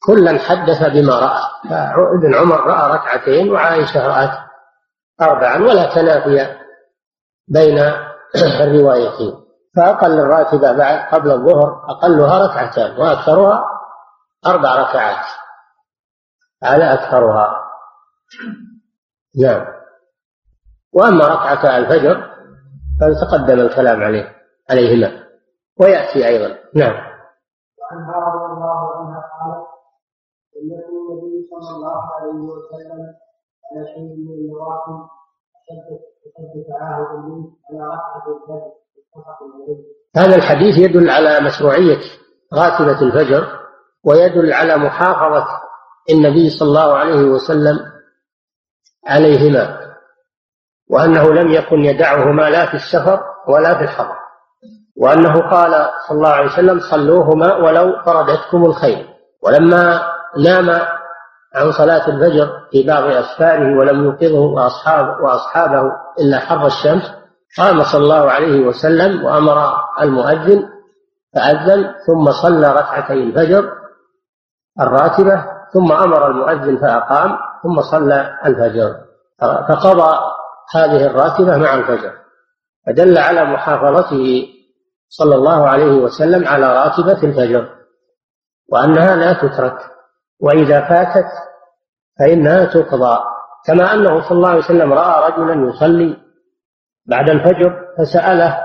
[0.02, 4.38] كلا حدث بما رأى فابن عمر رأى ركعتين وعائشة رأت
[5.20, 6.56] أربعا ولا تنافي
[7.48, 7.78] بين
[8.64, 9.40] الروايتين.
[9.76, 13.64] فأقل الراتبة بعد قبل الظهر أقلها ركعتان وأكثرها
[14.46, 15.26] أربع ركعات.
[16.62, 17.64] هذا أكثرها.
[19.42, 19.79] نعم.
[20.92, 22.30] وأما ركعتا الفجر
[23.00, 24.36] فتقدم الكلام عليه
[24.70, 25.24] عليهما.
[25.80, 26.58] ويأتي أيضا.
[26.74, 26.94] نعم.
[27.80, 29.66] وعنها رضي الله عنها قالت
[30.56, 33.00] إن النبي صلى الله عليه وسلم
[33.64, 34.92] على شيء من المراحل
[35.70, 39.82] أشد تعاهد منه على ركعة الفجر.
[40.16, 42.00] هذا الحديث يدل على مشروعية
[42.54, 43.60] راتبة الفجر
[44.04, 45.46] ويدل على محافظة
[46.10, 47.76] النبي صلى الله عليه وسلم
[49.06, 49.89] عليهما.
[50.90, 54.16] وأنه لم يكن يدعهما لا في السفر ولا في الحضر.
[54.96, 59.06] وأنه قال صلى الله عليه وسلم صلوهما ولو طردتكم الخيل.
[59.42, 60.02] ولما
[60.38, 60.70] نام
[61.54, 67.02] عن صلاة الفجر في بعض أسفاره ولم يوقظه وأصحاب وأصحابه إلا حر الشمس
[67.58, 70.68] قام صلى الله عليه وسلم وأمر المؤذن
[71.34, 73.72] فأذن ثم صلى ركعتي الفجر
[74.80, 78.94] الراتبة ثم أمر المؤذن فأقام ثم صلى الفجر.
[79.68, 80.18] فقضى
[80.74, 82.12] هذه الراتبة مع الفجر.
[82.86, 84.46] فدل على محافظته
[85.08, 87.68] صلى الله عليه وسلم على راتبة الفجر
[88.72, 89.78] وأنها لا تترك
[90.40, 91.30] وإذا فاتت
[92.18, 93.18] فإنها تقضى.
[93.66, 96.16] كما أنه صلى الله عليه وسلم رأى رجلا يصلي
[97.06, 98.58] بعد الفجر فسأله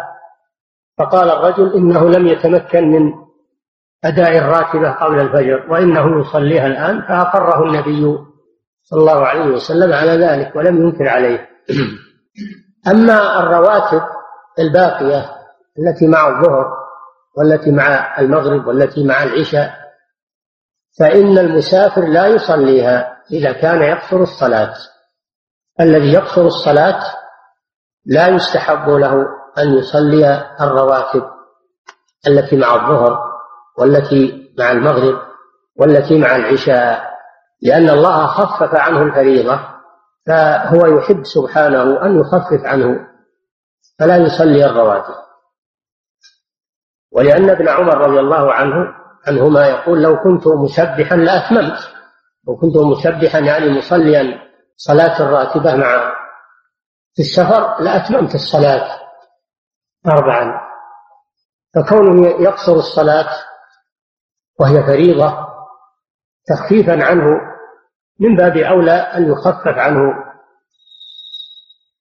[0.97, 3.13] فقال الرجل إنه لم يتمكن من
[4.03, 8.17] أداء الراتبة قبل الفجر وإنه يصليها الآن فأقره النبي
[8.83, 11.49] صلى الله عليه وسلم على ذلك ولم ينكر عليه.
[12.87, 14.01] أما الرواتب
[14.59, 15.25] الباقية
[15.79, 16.65] التي مع الظهر
[17.37, 19.73] والتي مع المغرب والتي مع العشاء
[20.99, 24.73] فإن المسافر لا يصليها إذا كان يقصر الصلاة.
[25.79, 26.99] الذي يقصر الصلاة
[28.05, 29.25] لا يستحب له
[29.57, 31.23] أن يصلي الرواتب
[32.27, 33.19] التي مع الظهر
[33.77, 35.19] والتي مع المغرب
[35.75, 37.15] والتي مع العشاء
[37.61, 39.74] لأن الله خفف عنه الفريضة.
[40.27, 43.07] فهو يحب سبحانه أن يخفف عنه
[43.99, 45.13] فلا يصلي الرواتب.
[47.11, 48.75] ولأن ابن عمر رضي الله عنه
[49.27, 51.77] عنهما يقول لو كنت مسبحا لأتممت
[52.47, 54.41] لو كنت مسبحا يعني مصليا
[54.77, 56.13] صلاة الراتبة مع
[57.15, 58.99] في السفر لأتممت الصلاة
[60.07, 60.61] أربعا.
[61.75, 63.29] فكونه يقصر الصلاة
[64.59, 65.47] وهي فريضة
[66.47, 67.54] تخفيفا عنه
[68.19, 70.13] من باب أولى أن يخفف عنه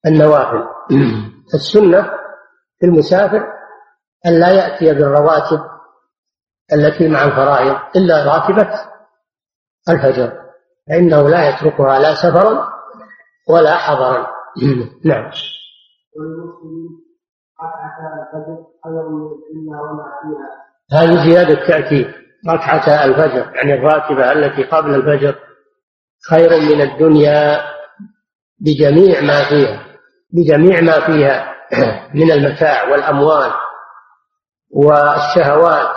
[0.07, 0.65] النوافل.
[1.55, 2.03] السنة
[2.81, 3.47] في المسافر
[4.27, 5.61] أن لا يأتي بالرواتب
[6.73, 8.81] التي مع الفرائض إلا راتبة
[9.89, 10.33] الفجر
[10.89, 12.69] فإنه لا يتركها لا سفرا
[13.49, 14.27] ولا حضرا.
[15.05, 15.31] نعم.
[20.93, 22.15] هذه زيادة تأتي
[22.49, 25.39] ركعتا الفجر يعني الراتبة التي قبل الفجر
[26.31, 27.63] خير من الدنيا
[28.59, 29.85] بجميع ما فيها
[30.31, 31.55] بجميع ما فيها
[32.19, 33.53] من المتاع والأموال
[34.71, 35.97] والشهوات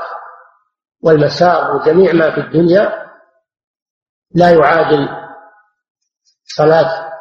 [1.04, 3.08] والمسار وجميع ما في الدنيا
[4.36, 5.10] لا يعادل
[6.58, 7.12] صلاة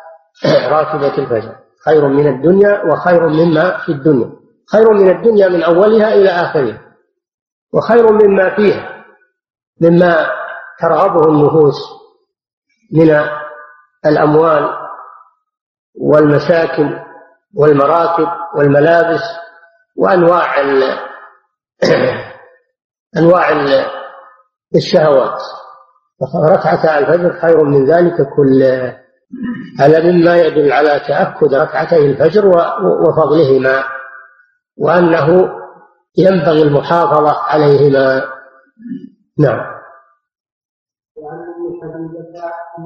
[0.72, 1.56] راتبة الفجر.
[1.84, 4.30] خير من الدنيا وخير مما في الدنيا.
[4.72, 6.82] خير من الدنيا من أولها إلى آخرها.
[7.72, 9.04] وخير مما فيها
[9.80, 10.30] مما
[10.80, 11.76] ترغبه النفوس
[12.92, 13.10] من
[14.06, 14.68] الأموال
[16.00, 16.98] والمساكن
[17.54, 19.22] والمراكب والملابس
[19.96, 20.82] وأنواع ال
[23.18, 23.50] أنواع
[24.76, 25.42] الشهوات.
[26.50, 28.98] ركعتا الفجر خير من ذلك كله
[29.80, 32.46] هذا مما يدل على تأكد ركعتي الفجر
[33.06, 33.84] وفضلهما
[34.78, 35.50] وأنه
[36.18, 38.22] ينبغي المحافظة عليهما.
[39.38, 39.76] نعم.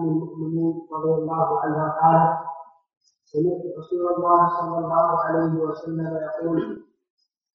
[0.01, 2.51] ام المؤمنين رضي الله عنها قالت
[3.25, 6.83] سمعت رسول الله صلى الله عليه وسلم يقول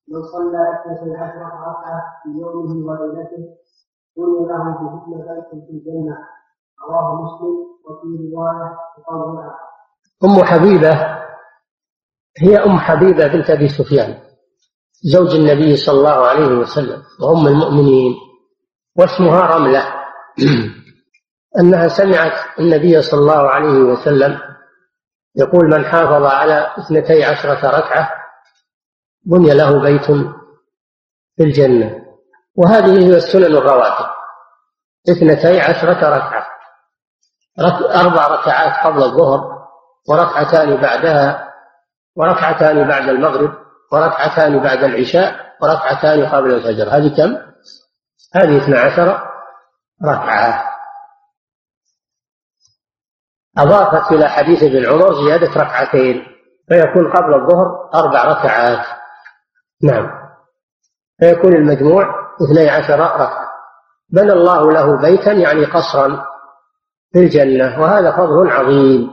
[0.10, 3.44] من صلى اثنتي عشرة ركعة في يومه وليلته
[4.18, 6.18] بني له بهن بيت في الجنة.
[6.90, 7.56] رواه مسلم
[7.86, 9.66] وفي رواية بقول آخر.
[10.24, 10.94] أم حبيبة
[12.38, 14.20] هي أم حبيبة بنت أبي سفيان
[15.04, 18.14] زوج النبي صلى الله عليه وسلم وأم المؤمنين
[18.98, 19.84] واسمها رملة.
[21.60, 24.40] أنها سمعت النبي صلى الله عليه وسلم
[25.36, 28.10] يقول من حافظ على اثنتي عشرة ركعة
[29.26, 30.06] بني له بيت
[31.38, 32.06] في الجنة.
[32.56, 34.06] وهذه هي السنن الرواتب.
[35.10, 36.46] اثنتي عشرة ركعة.
[38.02, 39.68] أربع ركعات قبل الظهر
[40.10, 41.54] وركعتان بعدها
[42.16, 43.54] وركعتان بعد المغرب
[43.92, 46.90] وركعتان بعد العشاء وركعتان قبل الفجر.
[46.90, 47.38] هذه كم؟
[48.36, 49.28] هذه اثنا عشر
[50.06, 50.75] ركعة.
[53.58, 56.26] أضافت إلى حديث ابن عمر زيادة ركعتين
[56.70, 58.86] فيكون قبل الظهر أربع ركعات.
[59.84, 60.10] نعم.
[61.20, 63.46] فيكون المجموع اثني عشر ركعة.
[64.10, 66.26] بنى الله له بيتا يعني قصرا
[67.14, 69.12] في الجنة وهذا فضل عظيم.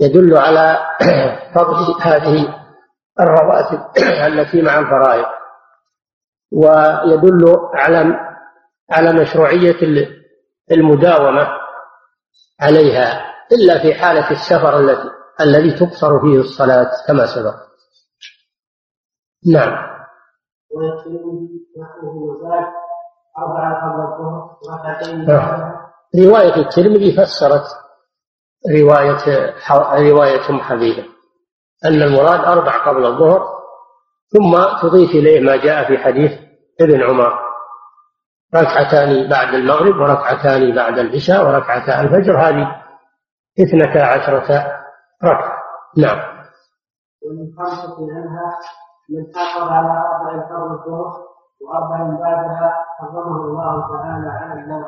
[0.00, 0.78] يدل على
[1.54, 2.54] فضل هذه
[3.20, 3.80] الرواتب
[4.26, 5.26] التي مع الفرائض.
[6.52, 8.14] ويدل على
[8.90, 10.08] على مشروعية
[10.72, 11.48] المداومة.
[12.60, 17.54] عليها إلا في حالة السفر التي الذي تقصر فيه الصلاة كما سبق.
[19.52, 20.00] نعم.
[26.18, 27.66] رواية الترمذي فسرت
[28.70, 29.54] رواية
[30.10, 31.04] رواية أم حبيبة
[31.84, 33.60] أن المراد أربع قبل الظهر
[34.32, 36.32] ثم تضيف إليه ما جاء في حديث
[36.80, 37.49] ابن عمر.
[38.54, 42.82] ركعتان بعد المغرب وركعتان بعد العشاء وركعتا الفجر هذه
[43.60, 44.66] اثنتا عشرة
[45.24, 45.60] ركعة.
[45.96, 46.18] نعم.
[47.22, 48.58] ومن خمسة منها
[49.10, 54.84] من حافظ على أربع فرض الظهر وأربع بعدها حرمه الله تعالى على النار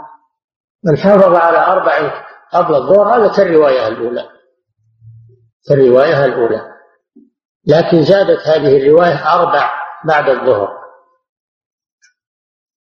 [0.85, 1.93] من حافظ على أربع
[2.53, 4.29] قبل الظهر هذا كالرواية الأولى.
[5.69, 6.73] كالرواية الأولى.
[7.67, 9.71] لكن زادت هذه الرواية أربع
[10.05, 10.82] بعد الظهر.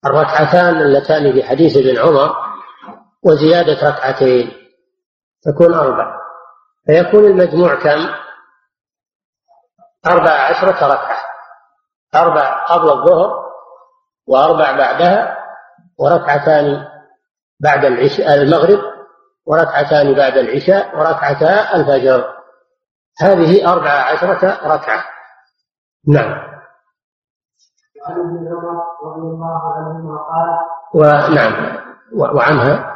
[0.06, 2.36] الركعتان اللتان في حديث ابن عمر
[3.22, 4.52] وزيادة ركعتين
[5.42, 6.18] تكون أربع.
[6.86, 8.08] فيكون المجموع كم؟
[10.06, 11.18] أربع عشرة ركعة.
[12.14, 13.42] أربع قبل الظهر
[14.26, 15.38] وأربع بعدها
[15.98, 16.88] وركعتان
[17.60, 18.80] بعد العشاء المغرب
[19.46, 22.34] وركعتان بعد العشاء وركعتا الفجر.
[23.20, 25.04] هذه أربع عشرة ركعة.
[26.08, 26.61] نعم.
[28.02, 30.48] وعن ابن عمر رضي الله عنهما قال
[30.94, 31.76] ونعم
[32.12, 32.92] وعنها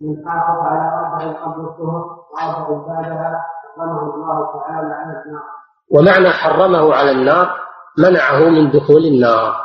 [0.00, 3.44] من حافظ على أربع قبل الظهر وأربع بعدها
[3.76, 5.42] حرمه الله تعالى على النار
[5.90, 7.50] ومعنى حرمه على النار
[7.98, 9.62] منعه من دخول النار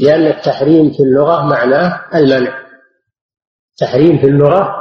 [0.00, 2.52] لأن التحريم في اللغة معناه المنع.
[3.78, 4.74] تحريم في اللغة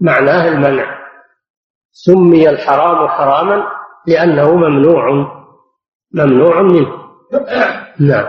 [0.00, 1.00] معناه المنع.
[1.92, 3.62] سمي الحرام حراما
[4.06, 5.26] لأنه ممنوع
[6.14, 7.00] ممنوع منه.
[8.00, 8.26] نعم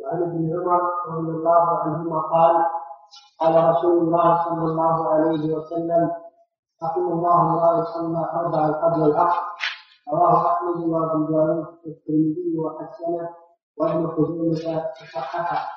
[0.00, 2.56] وعن ابن عمر رضي الله عنهما قال
[3.40, 6.10] قال رسول الله صلى الله عليه وسلم
[6.82, 9.42] رحم الله لا يصلى أربعا قبل العصر.
[10.12, 13.28] رواه أحمد وأبو داود والترمذي وحسنه
[13.78, 14.82] وابن خزيمة
[15.14, 15.68] صححه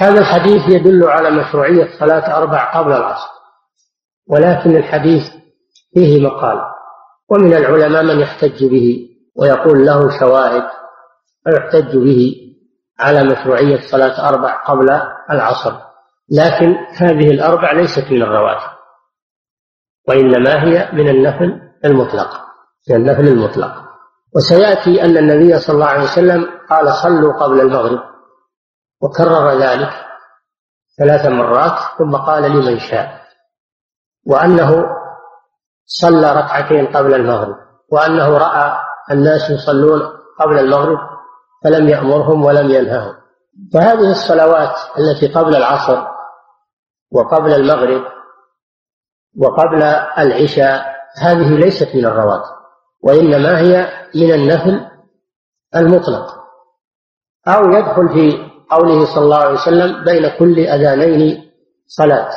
[0.00, 3.28] هذا الحديث يدل على مشروعية صلاة أربع قبل العصر
[4.30, 5.22] ولكن الحديث
[5.94, 6.60] فيه مقال.
[7.30, 10.64] ومن العلماء من يحتج به ويقول له شواهد
[11.46, 12.43] ويحتج به
[13.00, 14.90] على مشروعية صلاة أربع قبل
[15.30, 15.72] العصر.
[16.30, 18.68] لكن هذه الأربع ليست من الرواتب
[20.08, 22.40] وإنما هي من النفل المطلق
[22.90, 23.84] من النفل المطلق.
[24.36, 28.00] وسيأتي أن النبي صلى الله عليه وسلم قال صلوا قبل المغرب.
[29.00, 29.90] وكرر ذلك
[30.98, 33.24] ثلاث مرات ثم قال لمن شاء.
[34.26, 34.84] وأنه
[35.86, 37.56] صلى ركعتين قبل المغرب
[37.92, 38.76] وأنه رأى
[39.10, 40.02] الناس يصلون
[40.40, 40.98] قبل المغرب
[41.64, 43.14] فلم يأمرهم ولم ينههم.
[43.74, 46.06] فهذه الصلوات التي قبل العصر
[47.12, 48.02] وقبل المغرب
[49.38, 49.82] وقبل
[50.18, 52.54] العشاء هذه ليست من الرواتب
[53.02, 54.86] وإنما هي من النفل
[55.76, 56.44] المطلق.
[57.48, 61.50] أو يدخل في قوله صلى الله عليه وسلم بين كل أذانين
[61.86, 62.30] صلاة.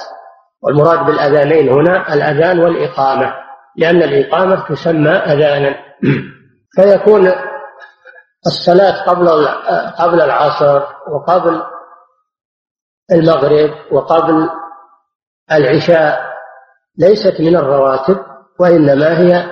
[0.62, 3.34] والمراد بالأذانين هنا الأذان والإقامة
[3.78, 5.76] لأن الإقامة تسمى أذانا.
[6.76, 7.32] فيكون
[8.48, 9.48] الصلاة قبل
[10.00, 11.64] قبل العصر وقبل
[13.12, 14.50] المغرب وقبل
[15.52, 16.20] العشاء
[16.98, 18.18] ليست من الرواتب
[18.60, 19.46] وإنما هي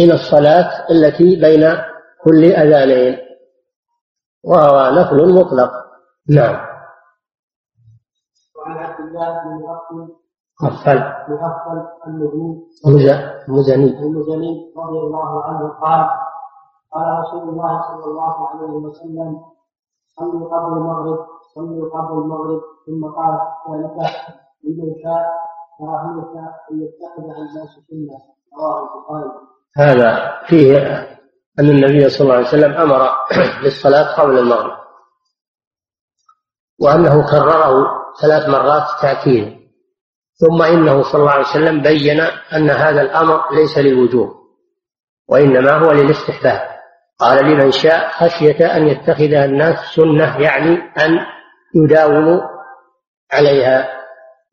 [0.00, 1.76] من الصلاة التي بين
[2.24, 3.18] كل أذانين
[4.44, 5.70] وهو نفل مطلق.
[6.28, 6.66] نعم.
[8.56, 9.60] وعن عبد الله بن
[10.62, 10.98] مغفل.
[11.28, 12.66] مغفل المزني.
[13.48, 16.19] مزني المزني رضي الله عنه قال
[16.92, 19.40] قال رسول الله صلى الله عليه وسلم
[20.16, 21.18] صلوا قبل المغرب
[21.54, 22.60] صلوا قبل المغرب.
[22.86, 23.34] ثم قال
[23.70, 23.96] ذلك
[24.64, 25.26] لمن شاء
[25.78, 26.32] كراهية
[26.70, 28.18] أن يتخذ الناس سنة.
[28.58, 30.78] رواه هذا فيه
[31.58, 33.10] أن النبي صلى الله عليه وسلم أمر
[33.62, 34.78] بالصلاة قبل المغرب
[36.80, 37.86] وأنه كرره
[38.22, 39.60] ثلاث مرات تأكيدا
[40.34, 42.20] ثم إنه صلى الله عليه وسلم بين
[42.56, 44.28] أن هذا الأمر ليس للوجوب
[45.28, 46.79] وإنما هو للاستحباب.
[47.20, 51.18] قال لمن شاء خشية أن يتخذها الناس سنة يعني أن
[51.74, 52.40] يداوموا
[53.32, 53.88] عليها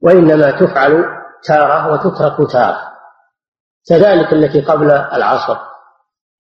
[0.02, 1.06] وإنما تفعل
[1.48, 2.82] تارة وتترك تارة.
[3.90, 5.58] كذلك التي قبل العصر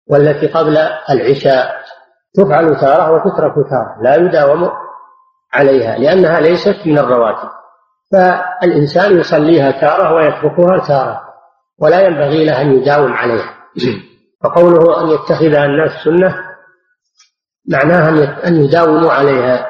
[0.10, 0.78] والتي قبل
[1.10, 1.82] العشاء
[2.36, 4.72] تفعل تارة وتترك تارة لا يداوم
[5.54, 7.50] عليها لأنها ليست من الرواتب.
[8.12, 11.22] فالإنسان يصليها تارة ويتركها تارة
[11.80, 13.54] ولا ينبغي له أن يداوم عليها.
[14.44, 16.36] فقوله أن يتخذها الناس سنة
[17.72, 19.70] معناها أن يداوموا عليها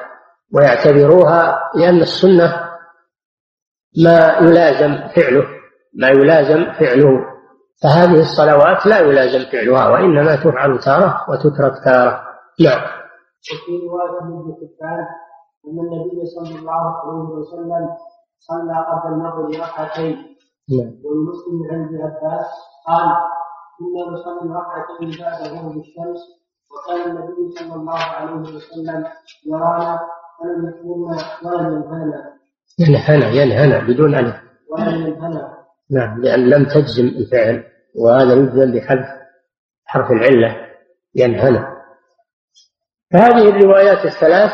[0.53, 2.67] ويعتبروها لأن السنة
[4.03, 5.57] ما يلازم فعله
[5.93, 7.37] ما يلازم فعله.
[7.83, 12.21] فهذه الصلوات لا يلازم فعلها وإنما تفعل تارة وتترك تارة.
[12.59, 12.81] نعم.
[13.53, 15.05] وفي رواية ابن حبان
[15.67, 17.87] أن النبي صلى الله عليه وسلم
[18.39, 20.15] صلى قبل المغرب ركعتين.
[20.69, 20.93] نعم.
[21.05, 22.47] والمسلم عن ابن عباس
[22.87, 23.15] قال
[23.77, 26.21] كنا نصلي ركعتين بعد غروب الشمس
[26.71, 29.05] وكان النبي صلى الله عليه وسلم
[29.45, 29.99] يرانا
[30.41, 30.87] ولم يكن
[31.47, 32.33] ولم ينهانا.
[32.79, 34.35] ينهنا ينهنا بدون ألف
[34.71, 35.57] ولم ينهنا
[35.91, 37.63] نعم لأن لم تجزم الفعل
[37.95, 39.07] وهذا يجزم بحذف
[39.85, 40.67] حرف العلة
[41.15, 41.77] ينهنا
[43.13, 44.51] فهذه الروايات الثلاث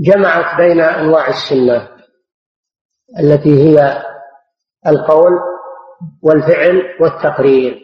[0.00, 1.88] جمعت بين أنواع السنة
[3.20, 4.02] التي هي
[4.86, 5.32] القول
[6.22, 7.78] والفعل والتقرير.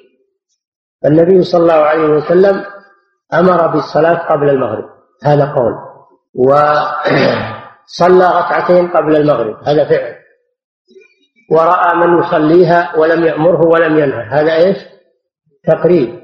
[1.05, 2.65] النبي صلى الله عليه وسلم
[3.35, 4.85] أمر بالصلاة قبل المغرب
[5.25, 5.75] هذا قول
[6.35, 10.15] وصلى ركعتين قبل المغرب هذا فعل.
[11.51, 14.77] ورأى من يصليها ولم يأمره ولم ينهى هذا إيش؟
[15.65, 16.23] تقرير.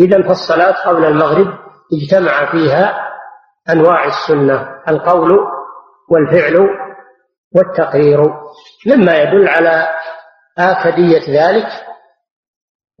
[0.00, 1.46] إذا فالصلاة قبل المغرب
[1.92, 3.06] اجتمع فيها
[3.70, 5.38] أنواع السنة القول
[6.10, 6.68] والفعل
[7.54, 8.20] والتقرير.
[8.86, 9.88] مما يدل على
[10.58, 11.66] آكدية ذلك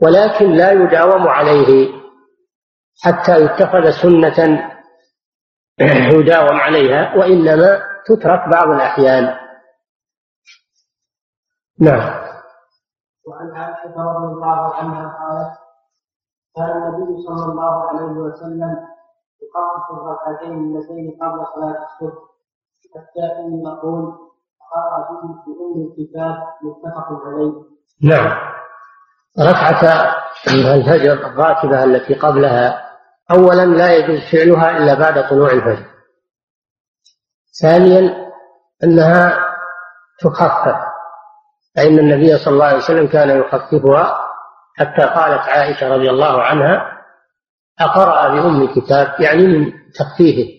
[0.02, 1.92] ولكن لا يداوم عليه
[3.02, 4.62] حتى يتخذ سنة
[6.12, 9.36] يداوم عليها وإنما تترك بعض الأحيان.
[11.80, 12.26] نعم.
[13.28, 15.58] وعن عائشة رضي الله عنها قالت
[16.56, 18.86] كان النبي صلى الله عليه وسلم
[19.42, 22.22] يخفف الركعتين اللتين قبل صلاة الصبح
[22.94, 24.25] حتى إن نقول
[27.26, 27.52] عليه.
[28.02, 28.38] نعم
[29.40, 30.14] ركعة
[30.74, 32.86] الفجر الراتبة التي قبلها
[33.30, 35.86] أولا لا يجوز فعلها إلا بعد طلوع الفجر
[37.62, 38.26] ثانيا
[38.84, 39.46] أنها
[40.20, 40.76] تخفف
[41.76, 44.18] فإن النبي صلى الله عليه وسلم كان يخففها
[44.76, 46.92] حتى قالت عائشة رضي الله عنها
[47.80, 50.50] أقرأ بأم الكتاب يعني من تخفيفه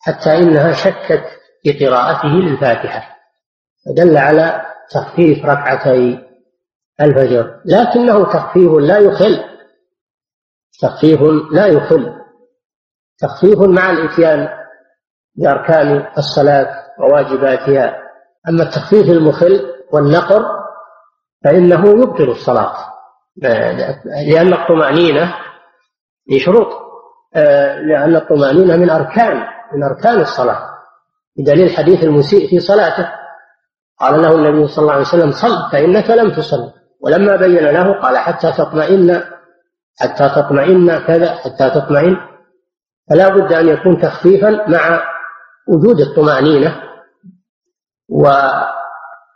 [0.00, 1.24] حتى إنها شكت
[1.62, 3.14] في قراءته للفاتحة
[3.86, 6.18] فدل على تخفيف ركعتي
[7.00, 7.60] الفجر.
[7.64, 9.44] لكنه تخفيف لا يخل.
[10.82, 11.20] تخفيف
[11.52, 12.12] لا يخل.
[13.18, 14.48] تخفيف مع الإتيان
[15.34, 18.02] بأركان الصلاة وواجباتها.
[18.48, 20.44] أما التخفيف المخل والنقر
[21.44, 22.74] فإنه يبطل الصلاة.
[24.26, 25.34] لأن الطمأنينة
[26.30, 26.84] من شروط
[27.36, 29.36] آه، لأن الطمأنينة من أركان
[29.72, 30.70] من أركان الصلاة.
[31.38, 33.23] بدليل حديث المسيء في صلاته.
[34.00, 36.72] قال له النبي صلى الله عليه وسلم صل فإنك لم تصل.
[37.00, 39.22] ولما بين له قال حتى تطمئن
[40.00, 42.16] حتى تطمئن كذا حتى تطمئن.
[43.10, 45.02] فلا بد أن يكون تخفيفا مع
[45.68, 46.82] وجود الطمأنينة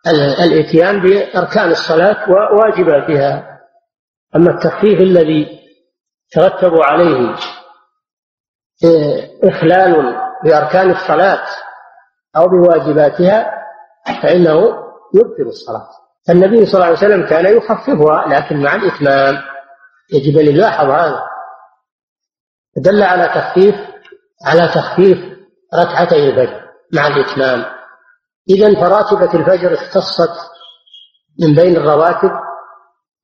[0.07, 3.59] والإتيان بأركان الصلاة وواجباتها
[4.37, 5.59] أما التخفيف الذي
[6.31, 7.35] ترتب عليه
[9.45, 11.47] إخلال بأركان الصلاة
[12.37, 13.53] أو بواجباتها
[14.23, 14.59] فإنه
[15.15, 15.89] يبطل الصلاة.
[16.29, 19.35] فالنبي صلى الله عليه وسلم كان يخففها لكن مع الإتمام.
[20.13, 21.23] يجب أن يلاحظ هذا.
[22.77, 23.75] دل على تخفيف
[24.45, 25.19] على تخفيف
[25.75, 27.65] ركعتي الفجر مع الإتمام.
[28.51, 30.51] إذا فراتبة الفجر اختصت
[31.41, 32.31] من بين الرواتب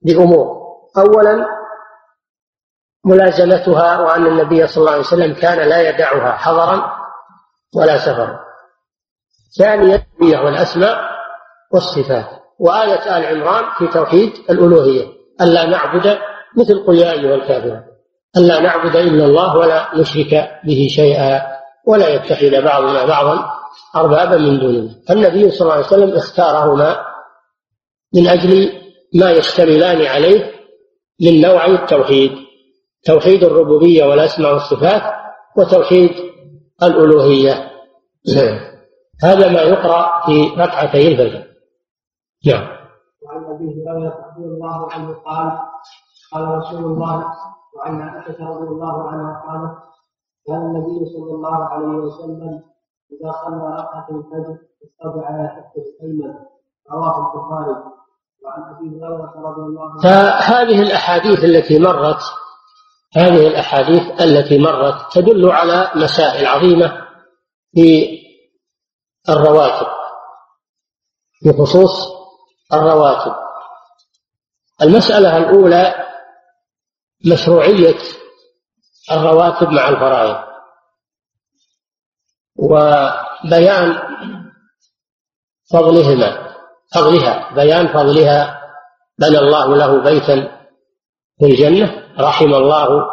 [0.02, 0.64] بأمور.
[0.98, 1.46] أولا
[3.06, 6.92] ملازمتها وأن النبي صلى الله عليه وسلم كان لا يدعها حضرا
[7.76, 8.40] ولا سفرا.
[9.58, 10.98] ثانيا هي والأسماء
[11.74, 12.26] والصفات.
[12.60, 15.04] وآية آل عمران في توحيد الألوهية.
[15.40, 16.18] ألا نعبد
[16.56, 17.82] مثل قل يا أيها الكافرون
[18.36, 21.42] ألا نعبد إلا الله ولا نشرك به شيئا
[21.86, 23.50] ولا يتخذ بعضنا بعضا
[23.96, 26.96] أربابا من دون الله فالنبي صلى الله عليه وسلم اختارهما
[28.14, 28.72] من أجل
[29.14, 30.52] ما يشتملان عليه
[31.22, 32.32] من نوعي التوحيد.
[33.04, 35.02] توحيد الربوبية والأسماء والصفات
[35.56, 36.10] وتوحيد
[36.82, 37.70] الألوهية.
[39.22, 41.44] هذا ما يقرأ في ركعتي الفجر
[42.46, 42.68] نعم.
[43.22, 45.58] وعن أبي هريرة رضي الله عنه قال
[46.32, 47.34] قال رسول الله
[47.76, 49.78] وعن عائشة رضي الله عنها قالت
[50.46, 52.62] كان النبي صلى الله عليه وسلم
[53.12, 56.34] إذا صلى ركعة الفجر استرجع على حفظ الأيمن
[56.92, 57.94] رواه البخاري.
[58.44, 62.20] وعن أبي هريرة رضي الله عنه فهذه الأحاديث التي مرت
[63.16, 66.92] هذه الأحاديث التي مرت تدل على مسائل عظيمة
[67.74, 68.18] في
[69.28, 69.86] الرواتب
[71.42, 71.90] في خصوص
[72.72, 73.34] الرواتب.
[74.82, 75.94] المسألة الأولى
[77.32, 77.98] مشروعية
[79.12, 80.44] الرواتب مع الفرائض.
[82.56, 83.98] وبيان
[85.72, 86.54] فضلهما
[86.94, 88.60] فضلها بيان فضلها
[89.18, 90.66] بنى الله له بيتا
[91.38, 93.06] في الجنة رحم الله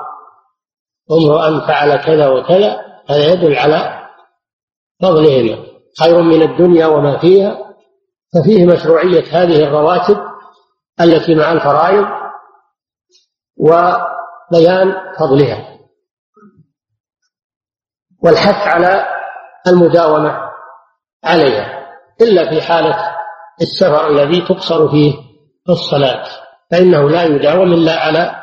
[1.11, 4.09] امرؤا فعل كذا وكذا هذا يدل على
[5.01, 5.70] فضلهما.
[5.99, 7.57] خير من الدنيا وما فيها
[8.33, 10.17] ففيه مشروعية هذه الرواتب
[11.01, 12.05] التي مع الفرائض
[13.57, 15.77] وبيان فضلها.
[18.23, 19.05] والحث على
[19.67, 20.51] المداومة
[21.23, 21.87] عليها
[22.21, 23.15] إلا في حالة
[23.61, 25.13] السفر الذي تقصر فيه
[25.69, 26.23] الصلاة
[26.71, 28.35] فإنه لا يداوم إلا على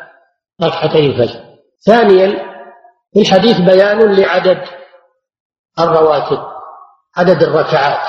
[0.62, 1.40] ركعتي الفجر.
[1.86, 2.28] ثانيا
[3.12, 4.64] في الحديث بيان لعدد
[5.78, 6.57] الرواتب.
[7.16, 8.08] عدد الركعات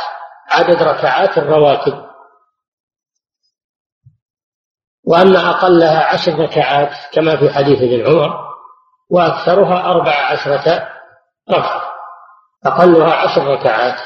[0.52, 2.10] عدد ركعات الرواتب
[5.04, 8.50] وأن أقلها عشر ركعات كما في حديث ابن عمر
[9.10, 10.88] وأكثرها أربع عشرة
[11.52, 11.82] ركعة.
[12.66, 14.00] أقلها عشر ركعات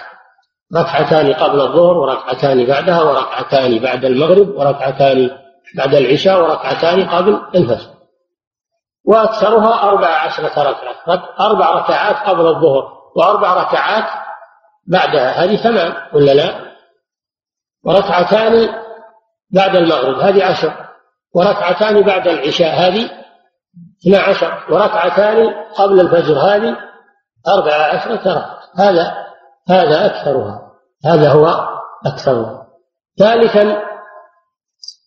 [0.76, 5.30] ركعتان قبل الظهر وركعتان بعدها وركعتان بعد المغرب وركعتان
[5.78, 7.94] بعد العشاء وركعتان قبل الفجر.
[9.06, 14.23] وأكثرها أربع عشرة ركعة أربع ركعات قبل الظهر وأربع ركعات
[14.88, 16.74] بعدها هذه ثمان ولا لا؟
[17.84, 18.70] وركعتان
[19.52, 20.74] بعد المغرب هذه عشر.
[21.36, 23.10] وركعتان بعد العشاء هذه
[24.02, 24.66] اثنا عشر.
[24.70, 26.78] وركعتان قبل الفجر هذه
[27.48, 29.14] أربع عشرة ركعة هذا
[29.70, 30.72] هذا أكثرها.
[31.06, 31.68] هذا هو
[32.06, 32.68] أكثرها.
[33.20, 33.82] ثالثا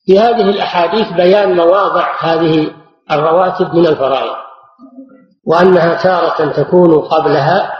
[0.06, 2.70] في هذه الأحاديث بيان مواضع هذه
[3.10, 4.36] الرواتب من الفرائض
[5.46, 7.72] وأنها تارة تكون قبلها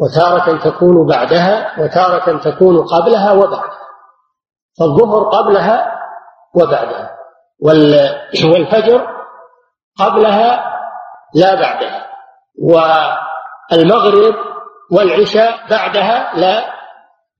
[0.00, 3.86] وتارة تكون بعدها وتارة تكون قبلها وبعدها
[4.78, 6.00] فالظهر قبلها
[6.54, 7.16] وبعدها
[8.52, 9.06] والفجر
[9.98, 10.76] قبلها
[11.34, 12.06] لا بعدها.
[13.72, 14.34] والمغرب
[14.92, 16.64] والعشاء بعدها لا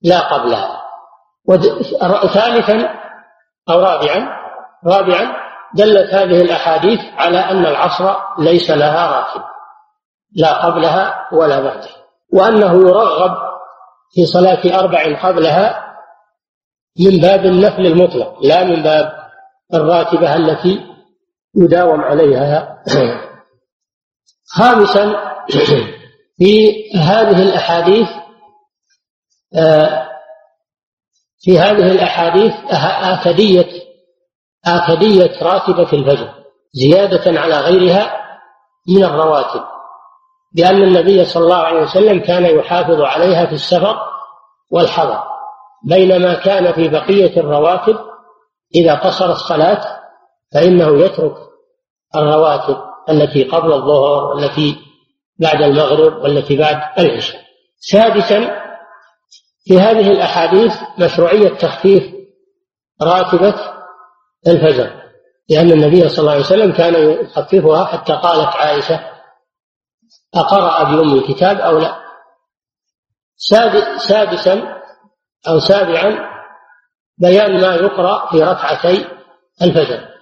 [0.03, 0.83] لا قبلها.
[2.35, 2.89] ثالثا
[3.71, 4.29] أو رابعا
[4.87, 5.37] رابعا
[5.75, 9.43] دلت هذه الأحاديث على أن العصر ليس لها راتب
[10.37, 11.96] لا قبلها ولا بعدها.
[12.33, 13.37] وأنه يرغب
[14.15, 15.87] في صلاة أربع قبلها
[17.01, 19.13] من باب النفل المطلق لا من باب
[19.75, 20.87] الراتبة التي
[21.57, 22.83] يداوم عليها.
[24.57, 25.13] خامسا
[26.39, 28.09] في هذه الأحاديث
[29.57, 30.09] آه،
[31.41, 32.53] في هذه الأحاديث
[33.03, 33.69] آكدية
[34.67, 36.35] آكدية راتبة الفجر
[36.73, 38.27] زيادة على غيرها
[38.89, 39.76] من الرواتب.
[40.57, 43.97] لأن النبي صلى الله عليه وسلم كان يحافظ عليها في السفر
[44.71, 45.23] والحضر
[45.85, 47.97] بينما كان في بقية الرواتب
[48.75, 50.01] إذا قصر الصلاة
[50.55, 51.37] فإنه يترك
[52.17, 52.77] الرواتب
[53.11, 54.77] التي قبل الظهر والتي
[55.39, 57.41] بعد المغرب والتي بعد العشاء.
[57.79, 58.61] سادسا
[59.65, 62.05] في هذه الأحاديث مشروعية تخفيف
[63.03, 63.55] راتبة
[64.47, 64.91] الفجر
[65.51, 69.16] لأن النبي صلى الله عليه وسلم كان يخففها حتى قالت عائشة
[70.35, 71.97] أقرأ بأم الكتاب أو لا؟
[73.99, 74.83] سادسا
[75.49, 76.37] أو سابعا
[77.19, 79.09] بيان ما يقرأ في ركعتي
[79.63, 80.17] الفجر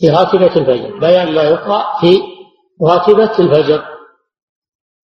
[0.00, 0.98] في راتبة الفجر.
[0.98, 2.20] بيان ما يقرأ في
[2.82, 3.84] راتبة الفجر.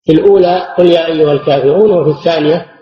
[0.05, 2.81] في الأولى قل يا أيها الكافرون وفي الثانية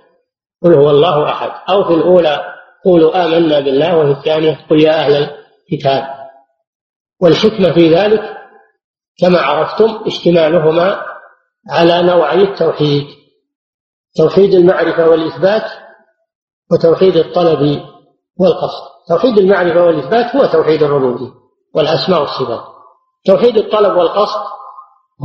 [0.63, 1.51] قل هو الله أحد.
[1.69, 2.45] أو في الأولى
[2.85, 5.37] قولوا آمنا بالله وفي الثانية قل يا أهل
[5.73, 6.05] الكتاب.
[7.21, 8.37] والحكمة في ذلك
[9.21, 11.10] كما عرفتم اشتمالهما
[11.69, 13.07] على نوعي التوحيد.
[14.17, 15.71] توحيد المعرفة والإثبات
[16.73, 17.83] وتوحيد الطلب
[18.41, 18.91] والقصد.
[19.09, 21.33] توحيد المعرفة والإثبات هو توحيد الربوبية
[21.75, 22.65] والأسماء والصفات.
[23.27, 24.41] توحيد الطلب والقصد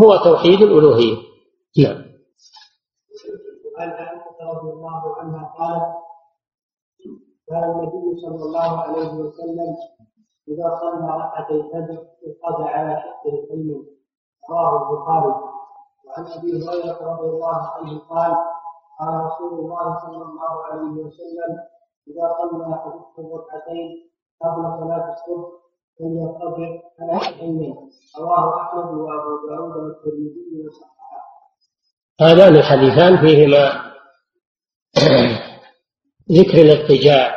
[0.04, 1.18] هو توحيد الألوهية.
[1.78, 2.06] نعم.
[4.46, 5.96] رضي الله عنها قالت
[7.50, 9.76] كان النبي صلى الله عليه وسلم
[10.48, 13.84] إذا صلى ركعتي الفجر اضطجع على شقه الأيمن
[14.50, 15.55] رواه البخاري.
[16.08, 18.36] وعن أبي هريرة رضي الله عنه قال
[19.00, 21.52] قال رسول الله صلى الله عليه وسلم
[22.08, 24.10] إذا صلى أحدكم ركعتين
[24.42, 25.50] قبل صلاة الصبح
[26.00, 27.74] فليضطجع على شقيه
[28.20, 30.96] رواه أحمد وأبو داود والترمذي وصححه.
[32.22, 33.86] هذان الحديثان فيهما
[36.32, 37.36] ذكر الاضطجاع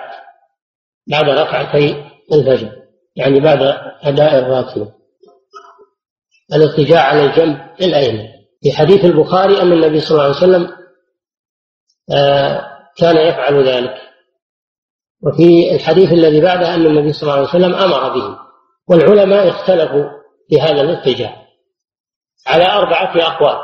[1.06, 2.72] بعد ركعتي الفجر
[3.16, 3.62] يعني بعد
[4.02, 4.94] أداء الراتبة
[6.52, 10.78] الاضطجاع على الجنب الأيمن في حديث البخاري أن النبي صلى الله عليه وسلم
[12.10, 13.94] آه، كان يفعل ذلك.
[15.22, 18.38] وفي الحديث الذي بعده أن النبي صلى الله عليه وسلم أمر به.
[18.88, 20.04] والعلماء اختلفوا
[20.48, 21.46] في هذا الاضطجاع
[22.46, 23.58] على أربعة أقوال.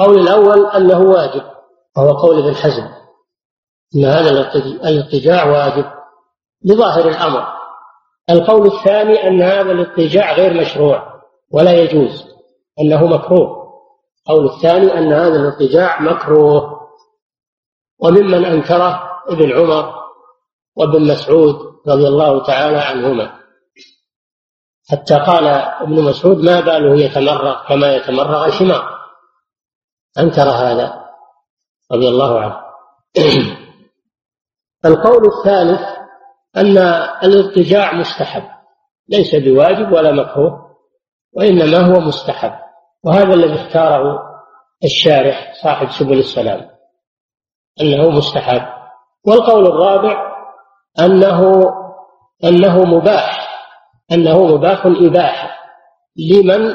[0.00, 1.42] القول الأول أنه واجب
[1.96, 2.88] وهو قول ابن حزم.
[3.96, 4.30] أن هذا
[4.88, 5.84] الاضطجاع واجب
[6.64, 7.46] لظاهر الأمر.
[8.30, 11.22] القول الثاني أن هذا الاضطجاع غير مشروع
[11.52, 12.24] ولا يجوز
[12.80, 13.63] أنه مكروه.
[14.28, 16.80] القول الثاني أن هذا الاضطجاع مكروه.
[17.98, 19.94] وممن أنكره ابن عمر
[20.76, 21.56] وابن مسعود
[21.88, 23.40] رضي الله تعالى عنهما.
[24.90, 25.46] حتى قال
[25.82, 28.98] ابن مسعود ما باله يتمرغ كما يتمرغ الحمار.
[30.18, 31.04] أنكر هذا
[31.92, 32.60] رضي الله عنه.
[34.84, 35.80] القول الثالث
[36.56, 36.78] أن
[37.22, 38.44] الاضطجاع مستحب.
[39.08, 40.76] ليس بواجب ولا مكروه
[41.32, 42.63] وإنما هو مستحب.
[43.04, 44.18] وهذا الذي اختاره
[44.84, 46.70] الشارح صاحب سبل السلام
[47.80, 48.62] أنه مستحب.
[49.26, 50.34] والقول الرابع
[51.00, 51.64] أنه
[52.44, 53.48] أنه مباح
[54.12, 55.50] أنه مباح إباحة
[56.30, 56.74] لمن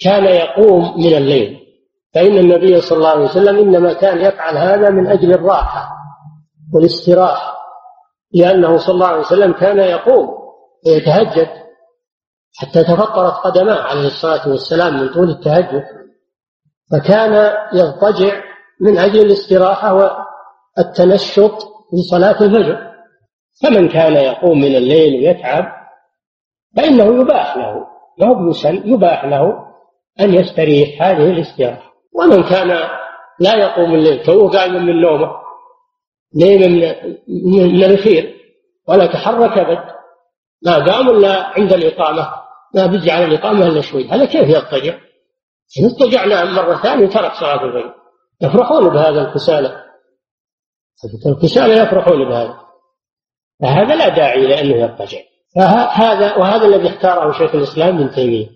[0.00, 1.66] كان يقوم من الليل.
[2.14, 5.88] فإن النبي صلى الله عليه وسلم إنما كان يفعل هذا من أجل الراحة
[6.74, 7.56] والاستراحة
[8.34, 10.28] لأنه صلى الله عليه وسلم كان يقوم
[10.86, 11.65] ويتهجد.
[12.56, 15.84] حتى تفطرت قدماه عليه الصلاة والسلام من طول التهجد
[16.92, 18.42] فكان يضطجع
[18.80, 19.94] من أجل الاستراحة
[20.76, 22.86] والتنشط في صلاة الفجر.
[23.62, 25.72] فمن كان يقوم من الليل ويتعب
[26.76, 27.86] فإنه يباح له
[28.18, 29.66] ما هو يباح له
[30.20, 31.92] أن يستريح هذه الاستراحة.
[32.14, 32.68] ومن كان
[33.40, 35.30] لا يقوم الليل تو قائم من نومه
[36.36, 36.60] نيم
[37.28, 38.36] من الخير
[38.88, 39.84] ولا تحرك أبد.
[40.62, 42.45] ما قام إلا عند الإقامة.
[42.76, 44.08] ما بيجي على الإقامة إلا شوي.
[44.08, 44.98] هذا كيف يضطجع؟
[45.84, 47.94] اضطجع نام مرة ثانية ترك صلاة الفجر
[48.42, 49.84] يفرحون بهذا الكسالى.
[51.26, 52.58] الكسالى يفرحون بهذا.
[53.62, 55.18] فهذا لا داعي لأنه يضطجع.
[55.54, 58.48] فهذا وهذا الذي اختاره شيخ الإسلام ابن تيمية.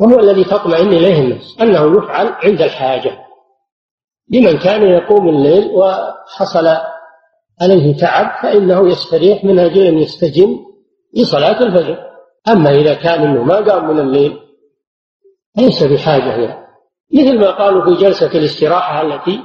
[0.00, 3.18] وهو الذي تطمئن إليه النفس أنه يفعل عند الحاجة.
[4.32, 6.76] لمن كان يقوم الليل وحصل
[7.62, 10.58] عليه تعب فإنه يستريح من أجل أن يستجم
[11.16, 12.13] لصلاة الفجر.
[12.48, 14.40] أما إذا كان أنه ما قام من الليل
[15.56, 16.64] ليس بحاجة إلى
[17.14, 19.40] مثل ما قالوا في جلسة الاستراحة التي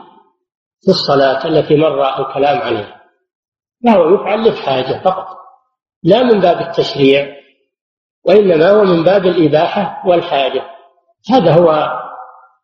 [0.82, 3.02] في الصلاة التي مر الكلام عليها.
[3.86, 5.28] فهو يفعل للحاجة فقط.
[6.04, 7.36] لا من باب التشريع
[8.26, 10.62] وإنما هو من باب الإباحة والحاجة.
[11.30, 11.72] هذا هو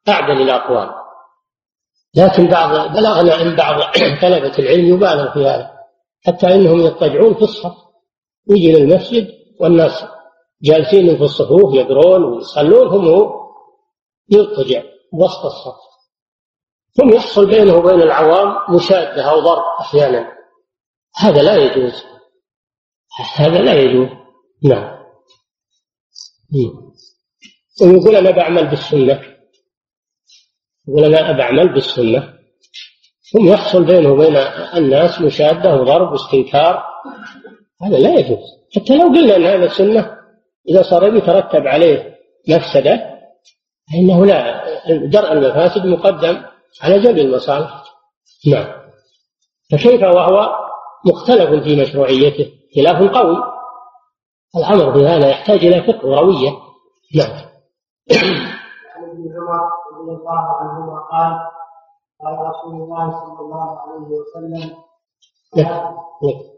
[0.09, 0.89] أعدل الأقوال.
[2.15, 3.81] لكن بعض بلغنا عن بعض
[4.21, 5.71] طلبة العلم يبالغ في هذا.
[6.25, 7.75] حتى إنهم يضطجعون في الصف
[8.49, 9.27] يجي للمسجد
[9.59, 10.05] والناس
[10.61, 13.31] جالسين في الصفوف يقرون ويصلون هم
[14.29, 14.83] يضطجع
[15.13, 15.85] وسط الصف.
[16.93, 20.31] ثم يحصل بينه وبين العوام مشادة أو ضرب أحيانا.
[21.17, 22.03] هذا لا يجوز.
[23.35, 24.09] هذا لا يجوز.
[24.63, 24.95] نعم.
[27.81, 29.21] ويقول أنا بعمل بالسنة.
[30.87, 32.33] يقول أنا بعمل بالسنة.
[33.31, 34.35] ثم يحصل بينه وبين
[34.75, 36.83] الناس مشادة وضرب واستنكار.
[37.81, 38.39] هذا لا يجوز.
[38.75, 40.14] حتى لو قلنا أن هذا سنة
[40.70, 42.16] إذا صار يترتب عليه
[42.49, 43.16] مفسدة
[43.91, 44.63] فإنه لا
[45.07, 46.43] درء المفاسد مقدم
[46.82, 47.84] على جلب المصالح.
[48.47, 48.68] نعم.
[49.72, 50.55] فكيف وهو
[51.05, 53.38] مختلف في مشروعيته؟ خلاف قوي.
[54.57, 56.49] الأمر بهذا يحتاج إلى فقه وروية.
[57.16, 57.45] نعم.
[58.95, 59.70] عن ابن عمر
[60.01, 61.34] رضي الله عنهما قال
[62.22, 64.76] قال رسول الله صلى الله عليه وسلم
[65.55, 65.95] نعم.
[66.24, 66.55] نعم.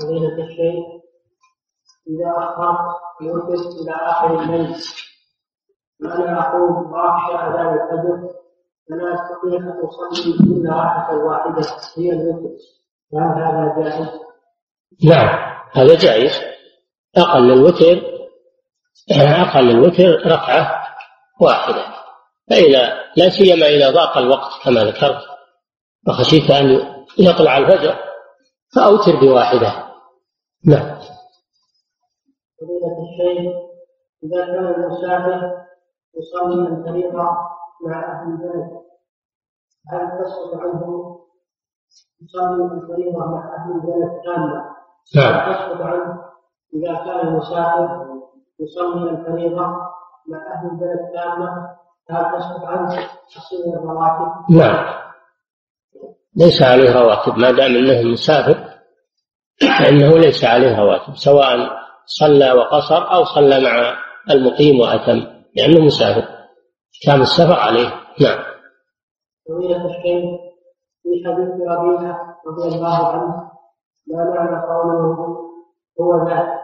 [0.00, 0.84] فضيلة الشيخ
[2.08, 4.74] إذا أخرت يوتر إلى آخر الليل
[6.02, 8.28] وأنا أقوم وأخشى أذان الفجر
[8.90, 12.54] فلا أستطيع أن أصلي إلا ركعة واحدة هي الوتر
[13.14, 14.08] هل هذا جائز؟
[15.04, 16.32] نعم هذا جائز
[17.18, 18.02] أقل الوتر
[19.12, 20.86] أقل الوتر ركعة
[21.40, 21.84] واحدة.
[22.50, 25.22] فإذا لا سيما إذا ضاق الوقت كما ذكرت
[26.08, 27.96] وخشيت أن يطلع الفجر
[28.74, 29.86] فأوتر بواحدة.
[30.64, 30.98] نعم.
[32.60, 33.52] فضيلة الشيخ
[34.24, 35.66] إذا كان المسافر
[36.18, 37.22] يصلي الفريضة
[37.86, 38.86] مع أهل البلد
[39.88, 41.16] هل تسقط عنه
[42.22, 44.64] يصلي الفريضة مع أهل البلد كاملة
[45.16, 45.52] نعم.
[45.52, 46.25] تسقط عنه؟
[46.74, 48.06] إذا كان المسافر
[48.60, 49.66] يصلي الفريضة
[50.28, 51.76] مع أهل البلد كاملة
[52.10, 52.88] هل تسقط عنه
[53.34, 55.06] تصلي الرواتب؟ نعم
[56.36, 57.38] ليس عليه رواتب.
[57.38, 58.64] ما دام إنه مسافر
[59.78, 61.70] فإنه ليس عليه رواتب سواء
[62.06, 63.96] صلى وقصر أو صلى مع
[64.30, 66.28] المقيم وأتم لأنه مسافر
[67.06, 67.88] كان السفر عليه.
[68.20, 68.38] نعم.
[69.48, 70.40] فضيلة الشيخ
[71.02, 73.50] في حديث ربيعة رضي الله عنه
[74.06, 75.36] ما معنى قوله
[76.00, 76.55] هو ذاك.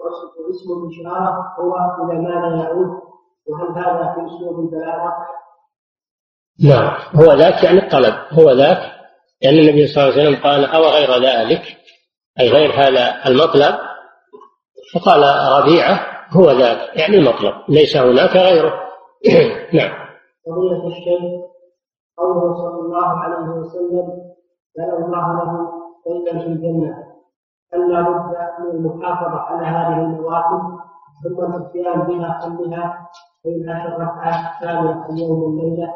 [0.00, 1.74] واسم الإشارة هو
[2.04, 2.90] إلى ماذا يعود
[3.46, 5.12] وهل هذا في أسلوب البلاغة؟
[6.64, 8.78] نعم هو ذاك يعني الطلب هو ذاك
[9.42, 11.62] لأن النبي صلى الله عليه وسلم قال أو غير ذلك؟
[12.40, 13.78] أي غير هذا المطلب؟
[14.94, 15.22] فقال
[15.62, 18.74] ربيعة هو ذاك يعني المطلب ليس هناك غيره.
[19.74, 19.92] نعم.
[20.46, 21.20] فضيلة الشيخ
[22.18, 24.06] قوله صلى الله عليه وسلم
[24.76, 25.70] بنى الله له
[26.06, 27.09] بيتا في الجنة.
[27.74, 30.78] أن لا بد من المحافظة على هذه النوافل
[31.22, 33.08] ثم الاتيان بها كلها
[33.42, 35.94] في عشر ركعات كاملة اليوم والليلة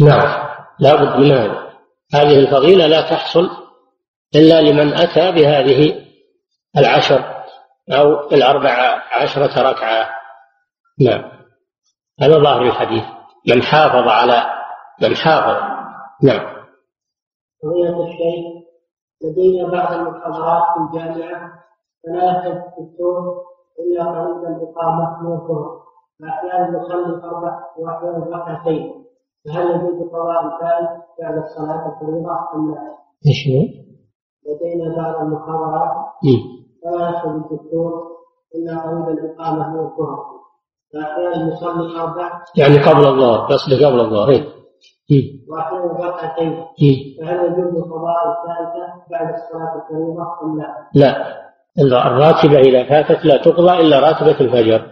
[0.00, 1.70] نعم لا بد من هذا.
[2.14, 3.50] هذه الفضيلة لا تحصل
[4.34, 6.06] إلا لمن أتى بهذه
[6.76, 7.44] العشر
[7.92, 10.08] أو الأربع عشرة ركعة.
[11.00, 11.30] نعم.
[12.20, 13.04] هذا ظاهر الحديث.
[13.48, 14.42] من حافظ على
[15.02, 15.62] من حافظ.
[16.22, 16.54] نعم.
[17.62, 18.53] فضيلة الشيخ
[19.24, 21.64] لدينا بعض المحاضرات في الجامعة.
[22.04, 23.42] فلا يحتاج الدكتور
[23.80, 25.84] إلا قريب الإقامة من الظهر
[26.20, 29.04] فأحيانا نصلي أربع وأحيانا ركعتين
[29.44, 32.80] فهل يجوز قضاء الفائت بعد الصلاة الفريضة أم لا؟
[33.26, 33.40] إيش
[34.46, 35.90] لدينا بعض المحاضرات.
[36.82, 37.92] فلا يدخل الدكتور
[38.54, 40.24] إلا قريب الإقامة من الظهر
[40.92, 42.30] فأحيانا نصلي أربع.
[42.56, 44.53] يعني قبل الظهر قصدك قبل الظهر
[45.10, 46.66] إيه؟ وأحيانا ركعتين
[47.20, 51.44] فهل يجوز قضاء الفائتة بعد الصلاة الفريضة أم لا؟ لا.
[51.78, 54.90] الراتبة إذا فاتت لا تقضى إلا راتبة الفجر.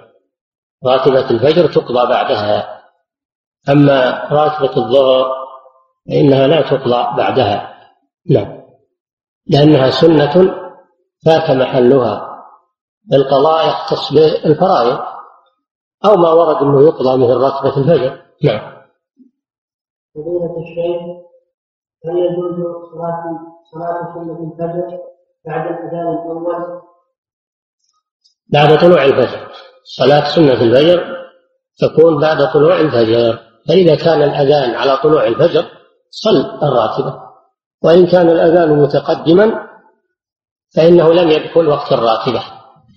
[0.86, 2.82] راتبة الفجر تقضى بعدها.
[3.68, 5.32] أما راتبة الظهر
[6.08, 7.74] فإنها لا تقضى بعدها.
[8.30, 8.62] نعم.
[9.46, 10.54] لأنها سنة
[11.26, 12.28] فات محلها.
[13.12, 14.98] القضاء يختص بالفرائض
[16.04, 18.22] أو ما ورد أنه يقضى مثل راتبة الفجر.
[18.44, 18.81] نعم.
[20.14, 21.02] فضيلة الشيخ
[22.04, 22.56] هل يجوز
[22.92, 23.24] صلاة
[23.72, 24.98] صلاة سنة الفجر
[25.46, 26.80] بعد الأذان الأول؟
[28.52, 29.52] بعد طلوع الفجر.
[29.84, 31.16] صلاة سنة الفجر
[31.78, 33.38] تكون بعد طلوع الفجر.
[33.68, 35.64] فإذا كان الأذان على طلوع الفجر
[36.10, 37.22] صل الراتبة.
[37.84, 39.68] وإن كان الأذان متقدما
[40.76, 42.42] فإنه لم يدخل وقت الراتبة.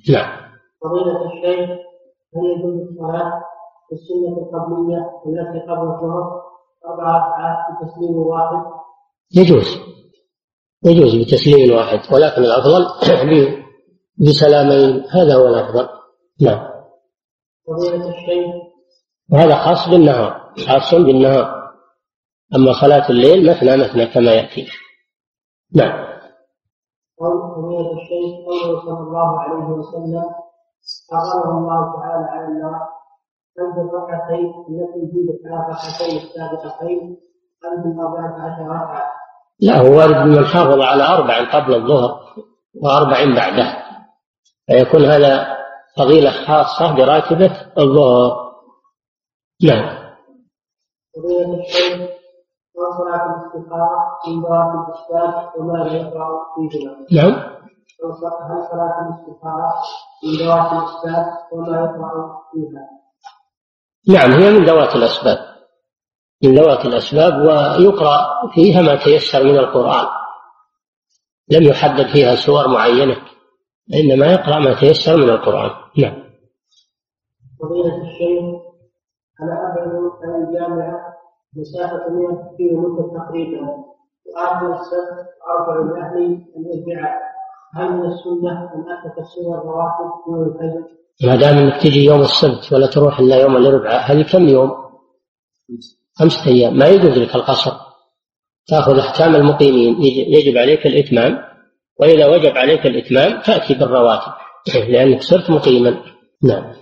[0.09, 0.45] نعم.
[0.83, 1.69] فضيلة الشيخ
[2.35, 3.43] هل يجوز الصلاة
[3.89, 6.44] في السنة القبلية التي قبل الظهر؟
[7.81, 8.65] بتسليم واحد؟
[9.35, 9.65] يجوز.
[10.85, 12.85] يجوز بتسليم واحد ولكن الأفضل
[14.27, 15.05] بسلامين.
[15.09, 15.87] هذا هو الأفضل.
[16.41, 16.67] نعم.
[17.67, 18.55] فضيلة الشيخ.
[19.31, 21.71] وهذا خاص بالنهار خاص بالنهار.
[22.55, 24.67] أما صلاة الليل مثنى مثنى كما يأتي.
[25.75, 26.05] نعم.
[27.19, 30.23] قول فضيلة الشيخ قوله صلى الله عليه وسلم
[31.11, 32.94] حرمه الله تعالى على النار.
[33.59, 37.17] أنت الركعتين التي في ثلاث ركعتين السابقتين
[37.65, 39.03] أنت أربعة عشر ركعة.
[39.59, 42.19] لا هو وارد من حافظ على أربع قبل الظهر
[42.75, 43.77] وأربع بعده.
[44.67, 45.47] فيكون هذا
[45.97, 48.45] فضيلة خاصة براتبة الظهر.
[49.63, 50.05] نعم.
[51.15, 52.09] فضيلة الشيخ
[52.75, 57.33] وصلاة الاستخارة من ذوات الأسباب وما لا يقرأ فيهما نعم.
[58.03, 58.13] هل
[58.71, 59.73] صلاة الاستخارة
[60.23, 63.04] من ذوات الأسباب وما يقرأ فيها؟
[64.07, 65.55] نعم هي من ذوات الأسباب
[66.43, 70.07] من ذوات الأسباب ويقرأ فيها ما تيسر من القرآن.
[71.51, 73.17] لم يحدد فيها سور معينة
[73.93, 75.71] إنما يقرأ ما تيسر من القرآن.
[75.97, 76.23] نعم.
[77.61, 78.43] فضيلة الشيخ
[79.41, 79.87] أنا أبعد
[80.23, 81.15] عن الجامعة
[81.55, 83.61] مسافة 100 كيلو متر تقريبا
[84.25, 87.15] وآخر السبت أربع من أهلي أن يرجع؟
[87.75, 90.87] هل من السنة أن أتكسر الرواتب يوم الفجر؟
[91.23, 94.71] ما دام إنك تجي يوم السبت ولا تروح إلا يوم الأربعاء هذه كم يوم؟
[96.19, 96.77] خمسة أيام.
[96.77, 97.71] ما يجوز لك القصر.
[98.67, 99.95] تأخذ أحكام المقيمين.
[100.27, 101.37] يجب عليك الإتمام.
[101.99, 104.31] وإذا وجب عليك الإتمام تأتي بالرواتب.
[104.89, 105.89] لأنك صرت مقيما.
[106.43, 106.73] نعم.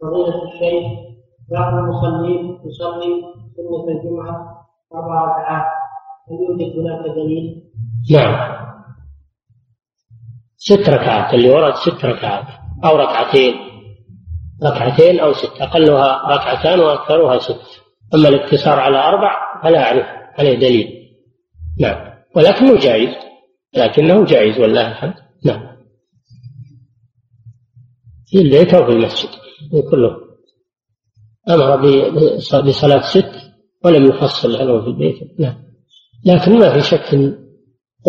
[0.00, 1.08] فضيلة الشيخ
[1.50, 3.22] بعض المصلين يصلي
[3.56, 5.66] سنة الجمعة أربع ركعات.
[6.30, 7.70] هل يوجد هناك دليل؟
[8.10, 8.58] نعم.
[10.56, 11.34] ست ركعات.
[11.34, 12.67] اللي ورد ست ركعات.
[12.84, 13.54] أو ركعتين.
[14.64, 17.60] ركعتين أو ست أقلها ركعتان وأكثرها ست.
[18.14, 20.06] أما الاقتصار على أربع فلا أعرف
[20.38, 20.88] عليه دليل.
[21.80, 22.08] نعم.
[22.36, 23.14] ولكنه جائز
[23.76, 25.14] لكنه جائز والله الحمد.
[25.44, 25.76] نعم.
[28.26, 29.28] في البيت أو في المسجد
[29.90, 30.16] كله.
[31.48, 31.76] أمر
[32.60, 33.32] بصلاة ست
[33.84, 35.40] ولم يفصل عنه في البيت.
[35.40, 35.54] نعم.
[36.26, 37.14] لكن ما في شك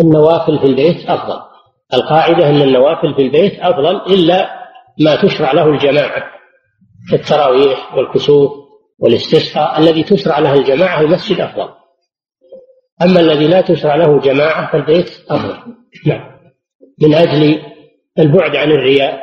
[0.00, 1.40] النوافل في البيت أفضل.
[1.94, 4.59] القاعدة أن النوافل في البيت أفضل إلا
[5.00, 6.24] ما تشرع له الجماعة
[7.10, 8.52] كالتراويح والكسوف
[8.98, 9.78] والاستسقاء.
[9.78, 11.68] الذي تشرع له الجماعة المسجد أفضل.
[13.02, 15.74] أما الذي لا تشرع له جماعة فالبيت أفضل.
[16.06, 16.30] نعم.
[17.02, 17.62] من أجل
[18.18, 19.20] البعد عن الرياء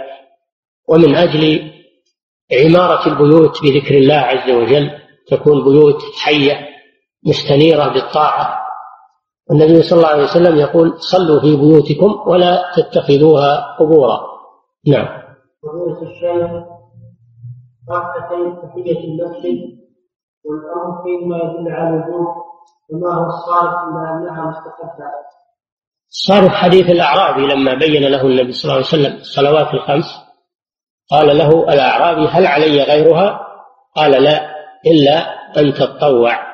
[0.89, 1.71] ومن أجل
[2.51, 4.91] عمارة البيوت بذكر الله عز وجل
[5.27, 6.67] تكون بيوت حية
[7.25, 8.57] مستنيرة بالطاعة.
[9.51, 14.21] النبي صلى الله عليه وسلم يقول صلوا في بيوتكم ولا تتخذوها قبورا.
[14.87, 15.26] نعم.
[15.63, 16.51] فضيلة الشيخ
[17.89, 19.77] ركعتين تحية المسجد
[20.45, 22.27] والأمر فيما يدل على الوجوب
[22.89, 25.27] وما هو الصارف إلا أنها مستحبة
[26.09, 30.05] صارف حديث الأعرابي لما بين له النبي صلى الله عليه وسلم الصلوات الخمس
[31.11, 33.39] قال له الأعرابي هل علي غيرها؟
[33.95, 34.55] قال لا
[34.85, 35.19] إلا
[35.57, 36.47] أن تتطوع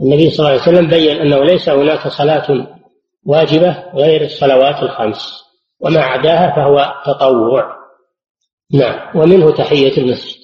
[0.00, 2.66] النبي صلى الله عليه وسلم بين أنه ليس هناك صلاة
[3.26, 5.42] واجبة غير الصلوات الخمس
[5.80, 7.81] وما عداها فهو تطوع.
[8.72, 9.20] نعم.
[9.20, 10.42] ومنه تحية المسجد.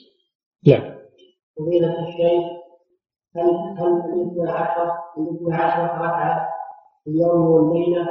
[0.66, 0.98] نعم.
[1.58, 2.58] فضيلة الشيخ
[3.36, 6.48] هل هل الاثنى عشر الاثنى عشر ركعة
[7.04, 8.06] في اليوم والليلة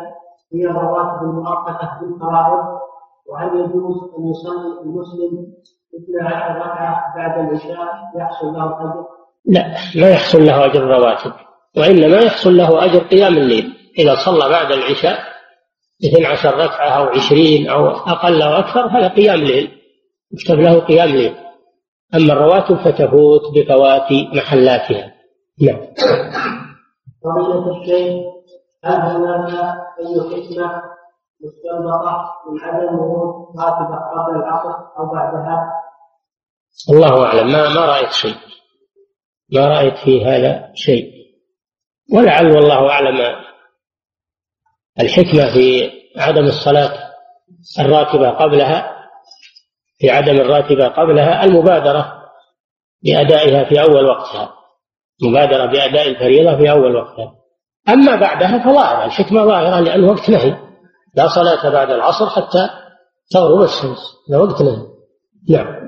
[0.54, 2.80] هي الرواتب المؤقتة بالفرائض
[3.26, 5.54] وهل يجوز أن يصلي المسلم
[5.96, 7.88] اثنى عشر ركعة بعد العشاء
[8.18, 9.06] يحصل له أجر؟
[9.46, 11.32] لا ما يحصل له أجر الرواتب
[11.78, 13.74] وإنما يحصل له أجر قيام الليل.
[14.00, 15.20] إذا صلى بعد العشاء
[16.06, 19.77] اثنى عشر ركعة أو عشرين أو أقل أو أكثر هذا قيام ليل
[20.32, 21.36] يكتب له قيام ليل
[22.16, 25.14] أما الرواتب فتفوت بفوات محلاتها.
[25.62, 25.88] نعم.
[27.24, 28.24] فضيلة الشيخ
[28.84, 29.54] هل هناك
[30.00, 30.82] أي حكمة
[31.42, 35.72] مستنبطة من عدم ورود راتبة قبل العصر أو بعدها؟
[36.90, 37.52] الله أعلم.
[37.52, 38.36] ما ما رأيت شيء.
[39.54, 41.12] ما رأيت في هذا شيء.
[42.14, 43.36] ولعل والله أعلم
[45.00, 47.14] الحكمة في عدم الصلاة
[47.80, 48.97] الراتبة قبلها.
[49.98, 52.14] في عدم الراتبة قبلها المبادرة
[53.04, 54.54] بأدائها في أول وقتها.
[55.24, 57.34] مبادرة بأداء الفريضة في أول وقتها.
[57.90, 60.58] أما بعدها فظاهرة الحكمة ظاهرة لأن وقت نهي.
[61.16, 62.70] لا صلاة بعد العصر حتى
[63.32, 64.88] تغرب الشمس هذا وقت نهي.
[65.50, 65.88] نعم.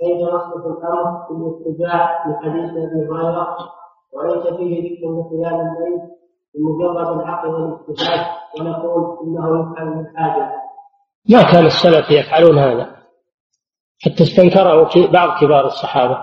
[0.00, 3.56] كيف نصرف الامر في الاتجاه لحديث أبي هريرة؟
[4.12, 6.00] وليس فيه ذكر لقيام الليل
[6.54, 8.26] بمجرد العقل والاستفاد
[8.60, 10.61] ونقول إنه يفعل من حاجة.
[11.30, 12.96] ما كان السلف يفعلون هذا.
[14.04, 16.18] حتى استنكره بعض كبار الصحابة.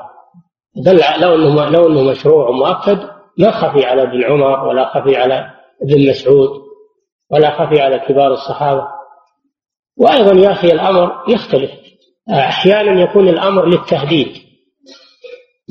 [0.76, 3.00] دل لو انه لو إنه مشروع مؤكد
[3.38, 5.50] ما خفي على ابن عمر ولا خفي على
[5.82, 6.50] ابن مسعود
[7.32, 8.88] ولا خفي على كبار الصحابة.
[9.98, 11.72] وأيضا يا أخي الأمر يختلف.
[12.30, 14.28] أحيانا يكون الأمر للتهديد.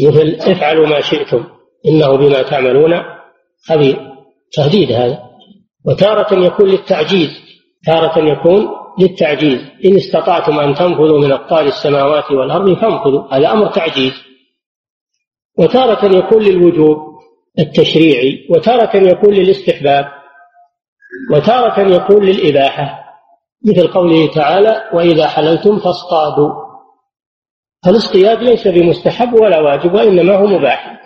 [0.00, 1.44] مثل افعلوا ما شئتم
[1.86, 3.02] إنه بما تعملون
[3.68, 4.08] خبير.
[4.52, 5.22] تهديد هذا.
[5.86, 7.30] وتارة يكون للتعجيز.
[7.86, 8.68] تارة يكون
[8.98, 9.60] للتعجيز.
[9.84, 13.34] إن استطعتم أن تنفذوا من أقطار السماوات والأرض فانفذوا.
[13.34, 14.12] هذا أمر تعجيز.
[15.58, 16.98] وتارة يكون للوجوب
[17.58, 20.08] التشريعي وتارة يكون للاستحباب
[21.32, 23.04] وتارة يكون للإباحة.
[23.66, 26.50] مثل قوله تعالى وإذا حللتم فاصطادوا.
[27.84, 30.98] فالاصطياد ليس بمستحب ولا واجب وإنما هو مباح.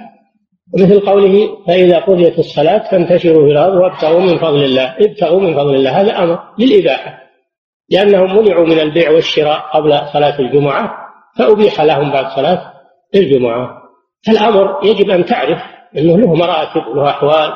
[0.75, 4.97] ومثل قوله فإذا قضيت الصلاة فانتشروا في الأرض وابتغوا من فضل الله.
[5.01, 7.22] ابتغوا من فضل الله هذا أمر للإباحة.
[7.91, 11.03] لأنهم منعوا من البيع والشراء قبل صلاة الجمعة
[11.39, 12.73] فأبيح لهم بعد صلاة
[13.15, 13.83] الجمعة.
[14.27, 15.59] فالأمر يجب أن تعرف
[15.99, 17.53] أنه له مراتب له أحوال.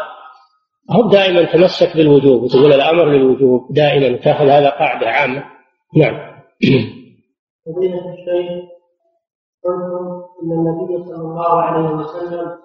[0.91, 5.45] هو دائما تمسك بالوجوب وتقول الأمر للوجوب دائما تأخذ هذا قاعدة عامة.
[5.97, 6.37] نعم.
[7.67, 8.65] فضيلة الشيخ
[9.65, 12.59] قلتم أن النبي صلى الله عليه وسلم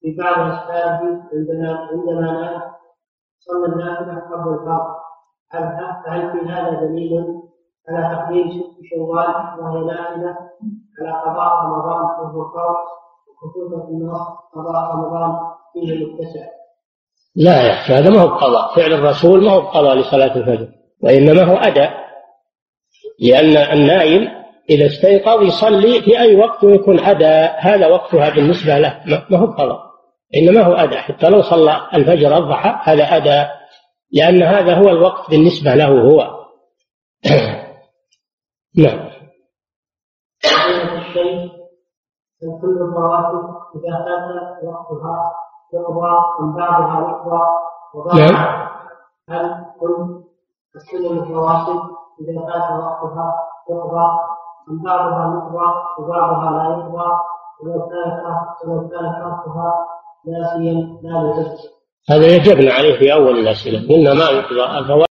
[0.00, 2.60] في بعض أصحابه عندما عندما نام
[3.38, 5.03] صلى النافله قبل الفرض.
[6.08, 7.24] هل في هذا دليل
[7.88, 10.36] على تقديم ست شوال وهي نافله
[11.00, 12.76] على قضاء رمضان وهو فرض
[13.28, 13.94] وخصوصا في
[14.54, 15.32] قضاء رمضان
[15.72, 16.46] فيه متسع؟
[17.36, 18.76] لا يا أخي هذا ما هو قضاء.
[18.76, 20.68] فعل الرسول ما هو قضاء لصلاة الفجر
[21.02, 21.90] وإنما هو أداء
[23.20, 24.28] لأن النائم
[24.70, 27.56] إذا استيقظ يصلي في أي وقت ويكون أداء.
[27.58, 29.00] هذا وقتها بالنسبة له
[29.30, 29.80] ما هو قضاء
[30.36, 30.98] إنما هو أداء.
[30.98, 33.63] حتى لو صلى الفجر الضحى هذا أداء.
[34.12, 36.44] لأن هذا هو الوقت بالنسبة له هو.
[38.84, 39.14] نعم.
[42.60, 45.32] كل الرواتب إذا فات وقتها
[45.74, 47.42] يقضى من بعضها يقضى
[47.94, 48.70] وبعضها
[49.28, 50.24] هل كل
[50.76, 51.80] السنن الرواتب
[52.20, 53.34] إذا فات وقتها
[53.70, 54.18] يقضى
[54.68, 57.20] من بعضها يقضى وبعضها لا يقضى
[57.60, 58.24] ولو كان
[58.64, 59.86] ولو كان تركها
[60.26, 61.73] ناسيا لا يجب
[62.10, 63.88] هذا يجبنا عليه في أول الأسئلة.
[63.88, 65.06] قلنا ما يقضى الفوائد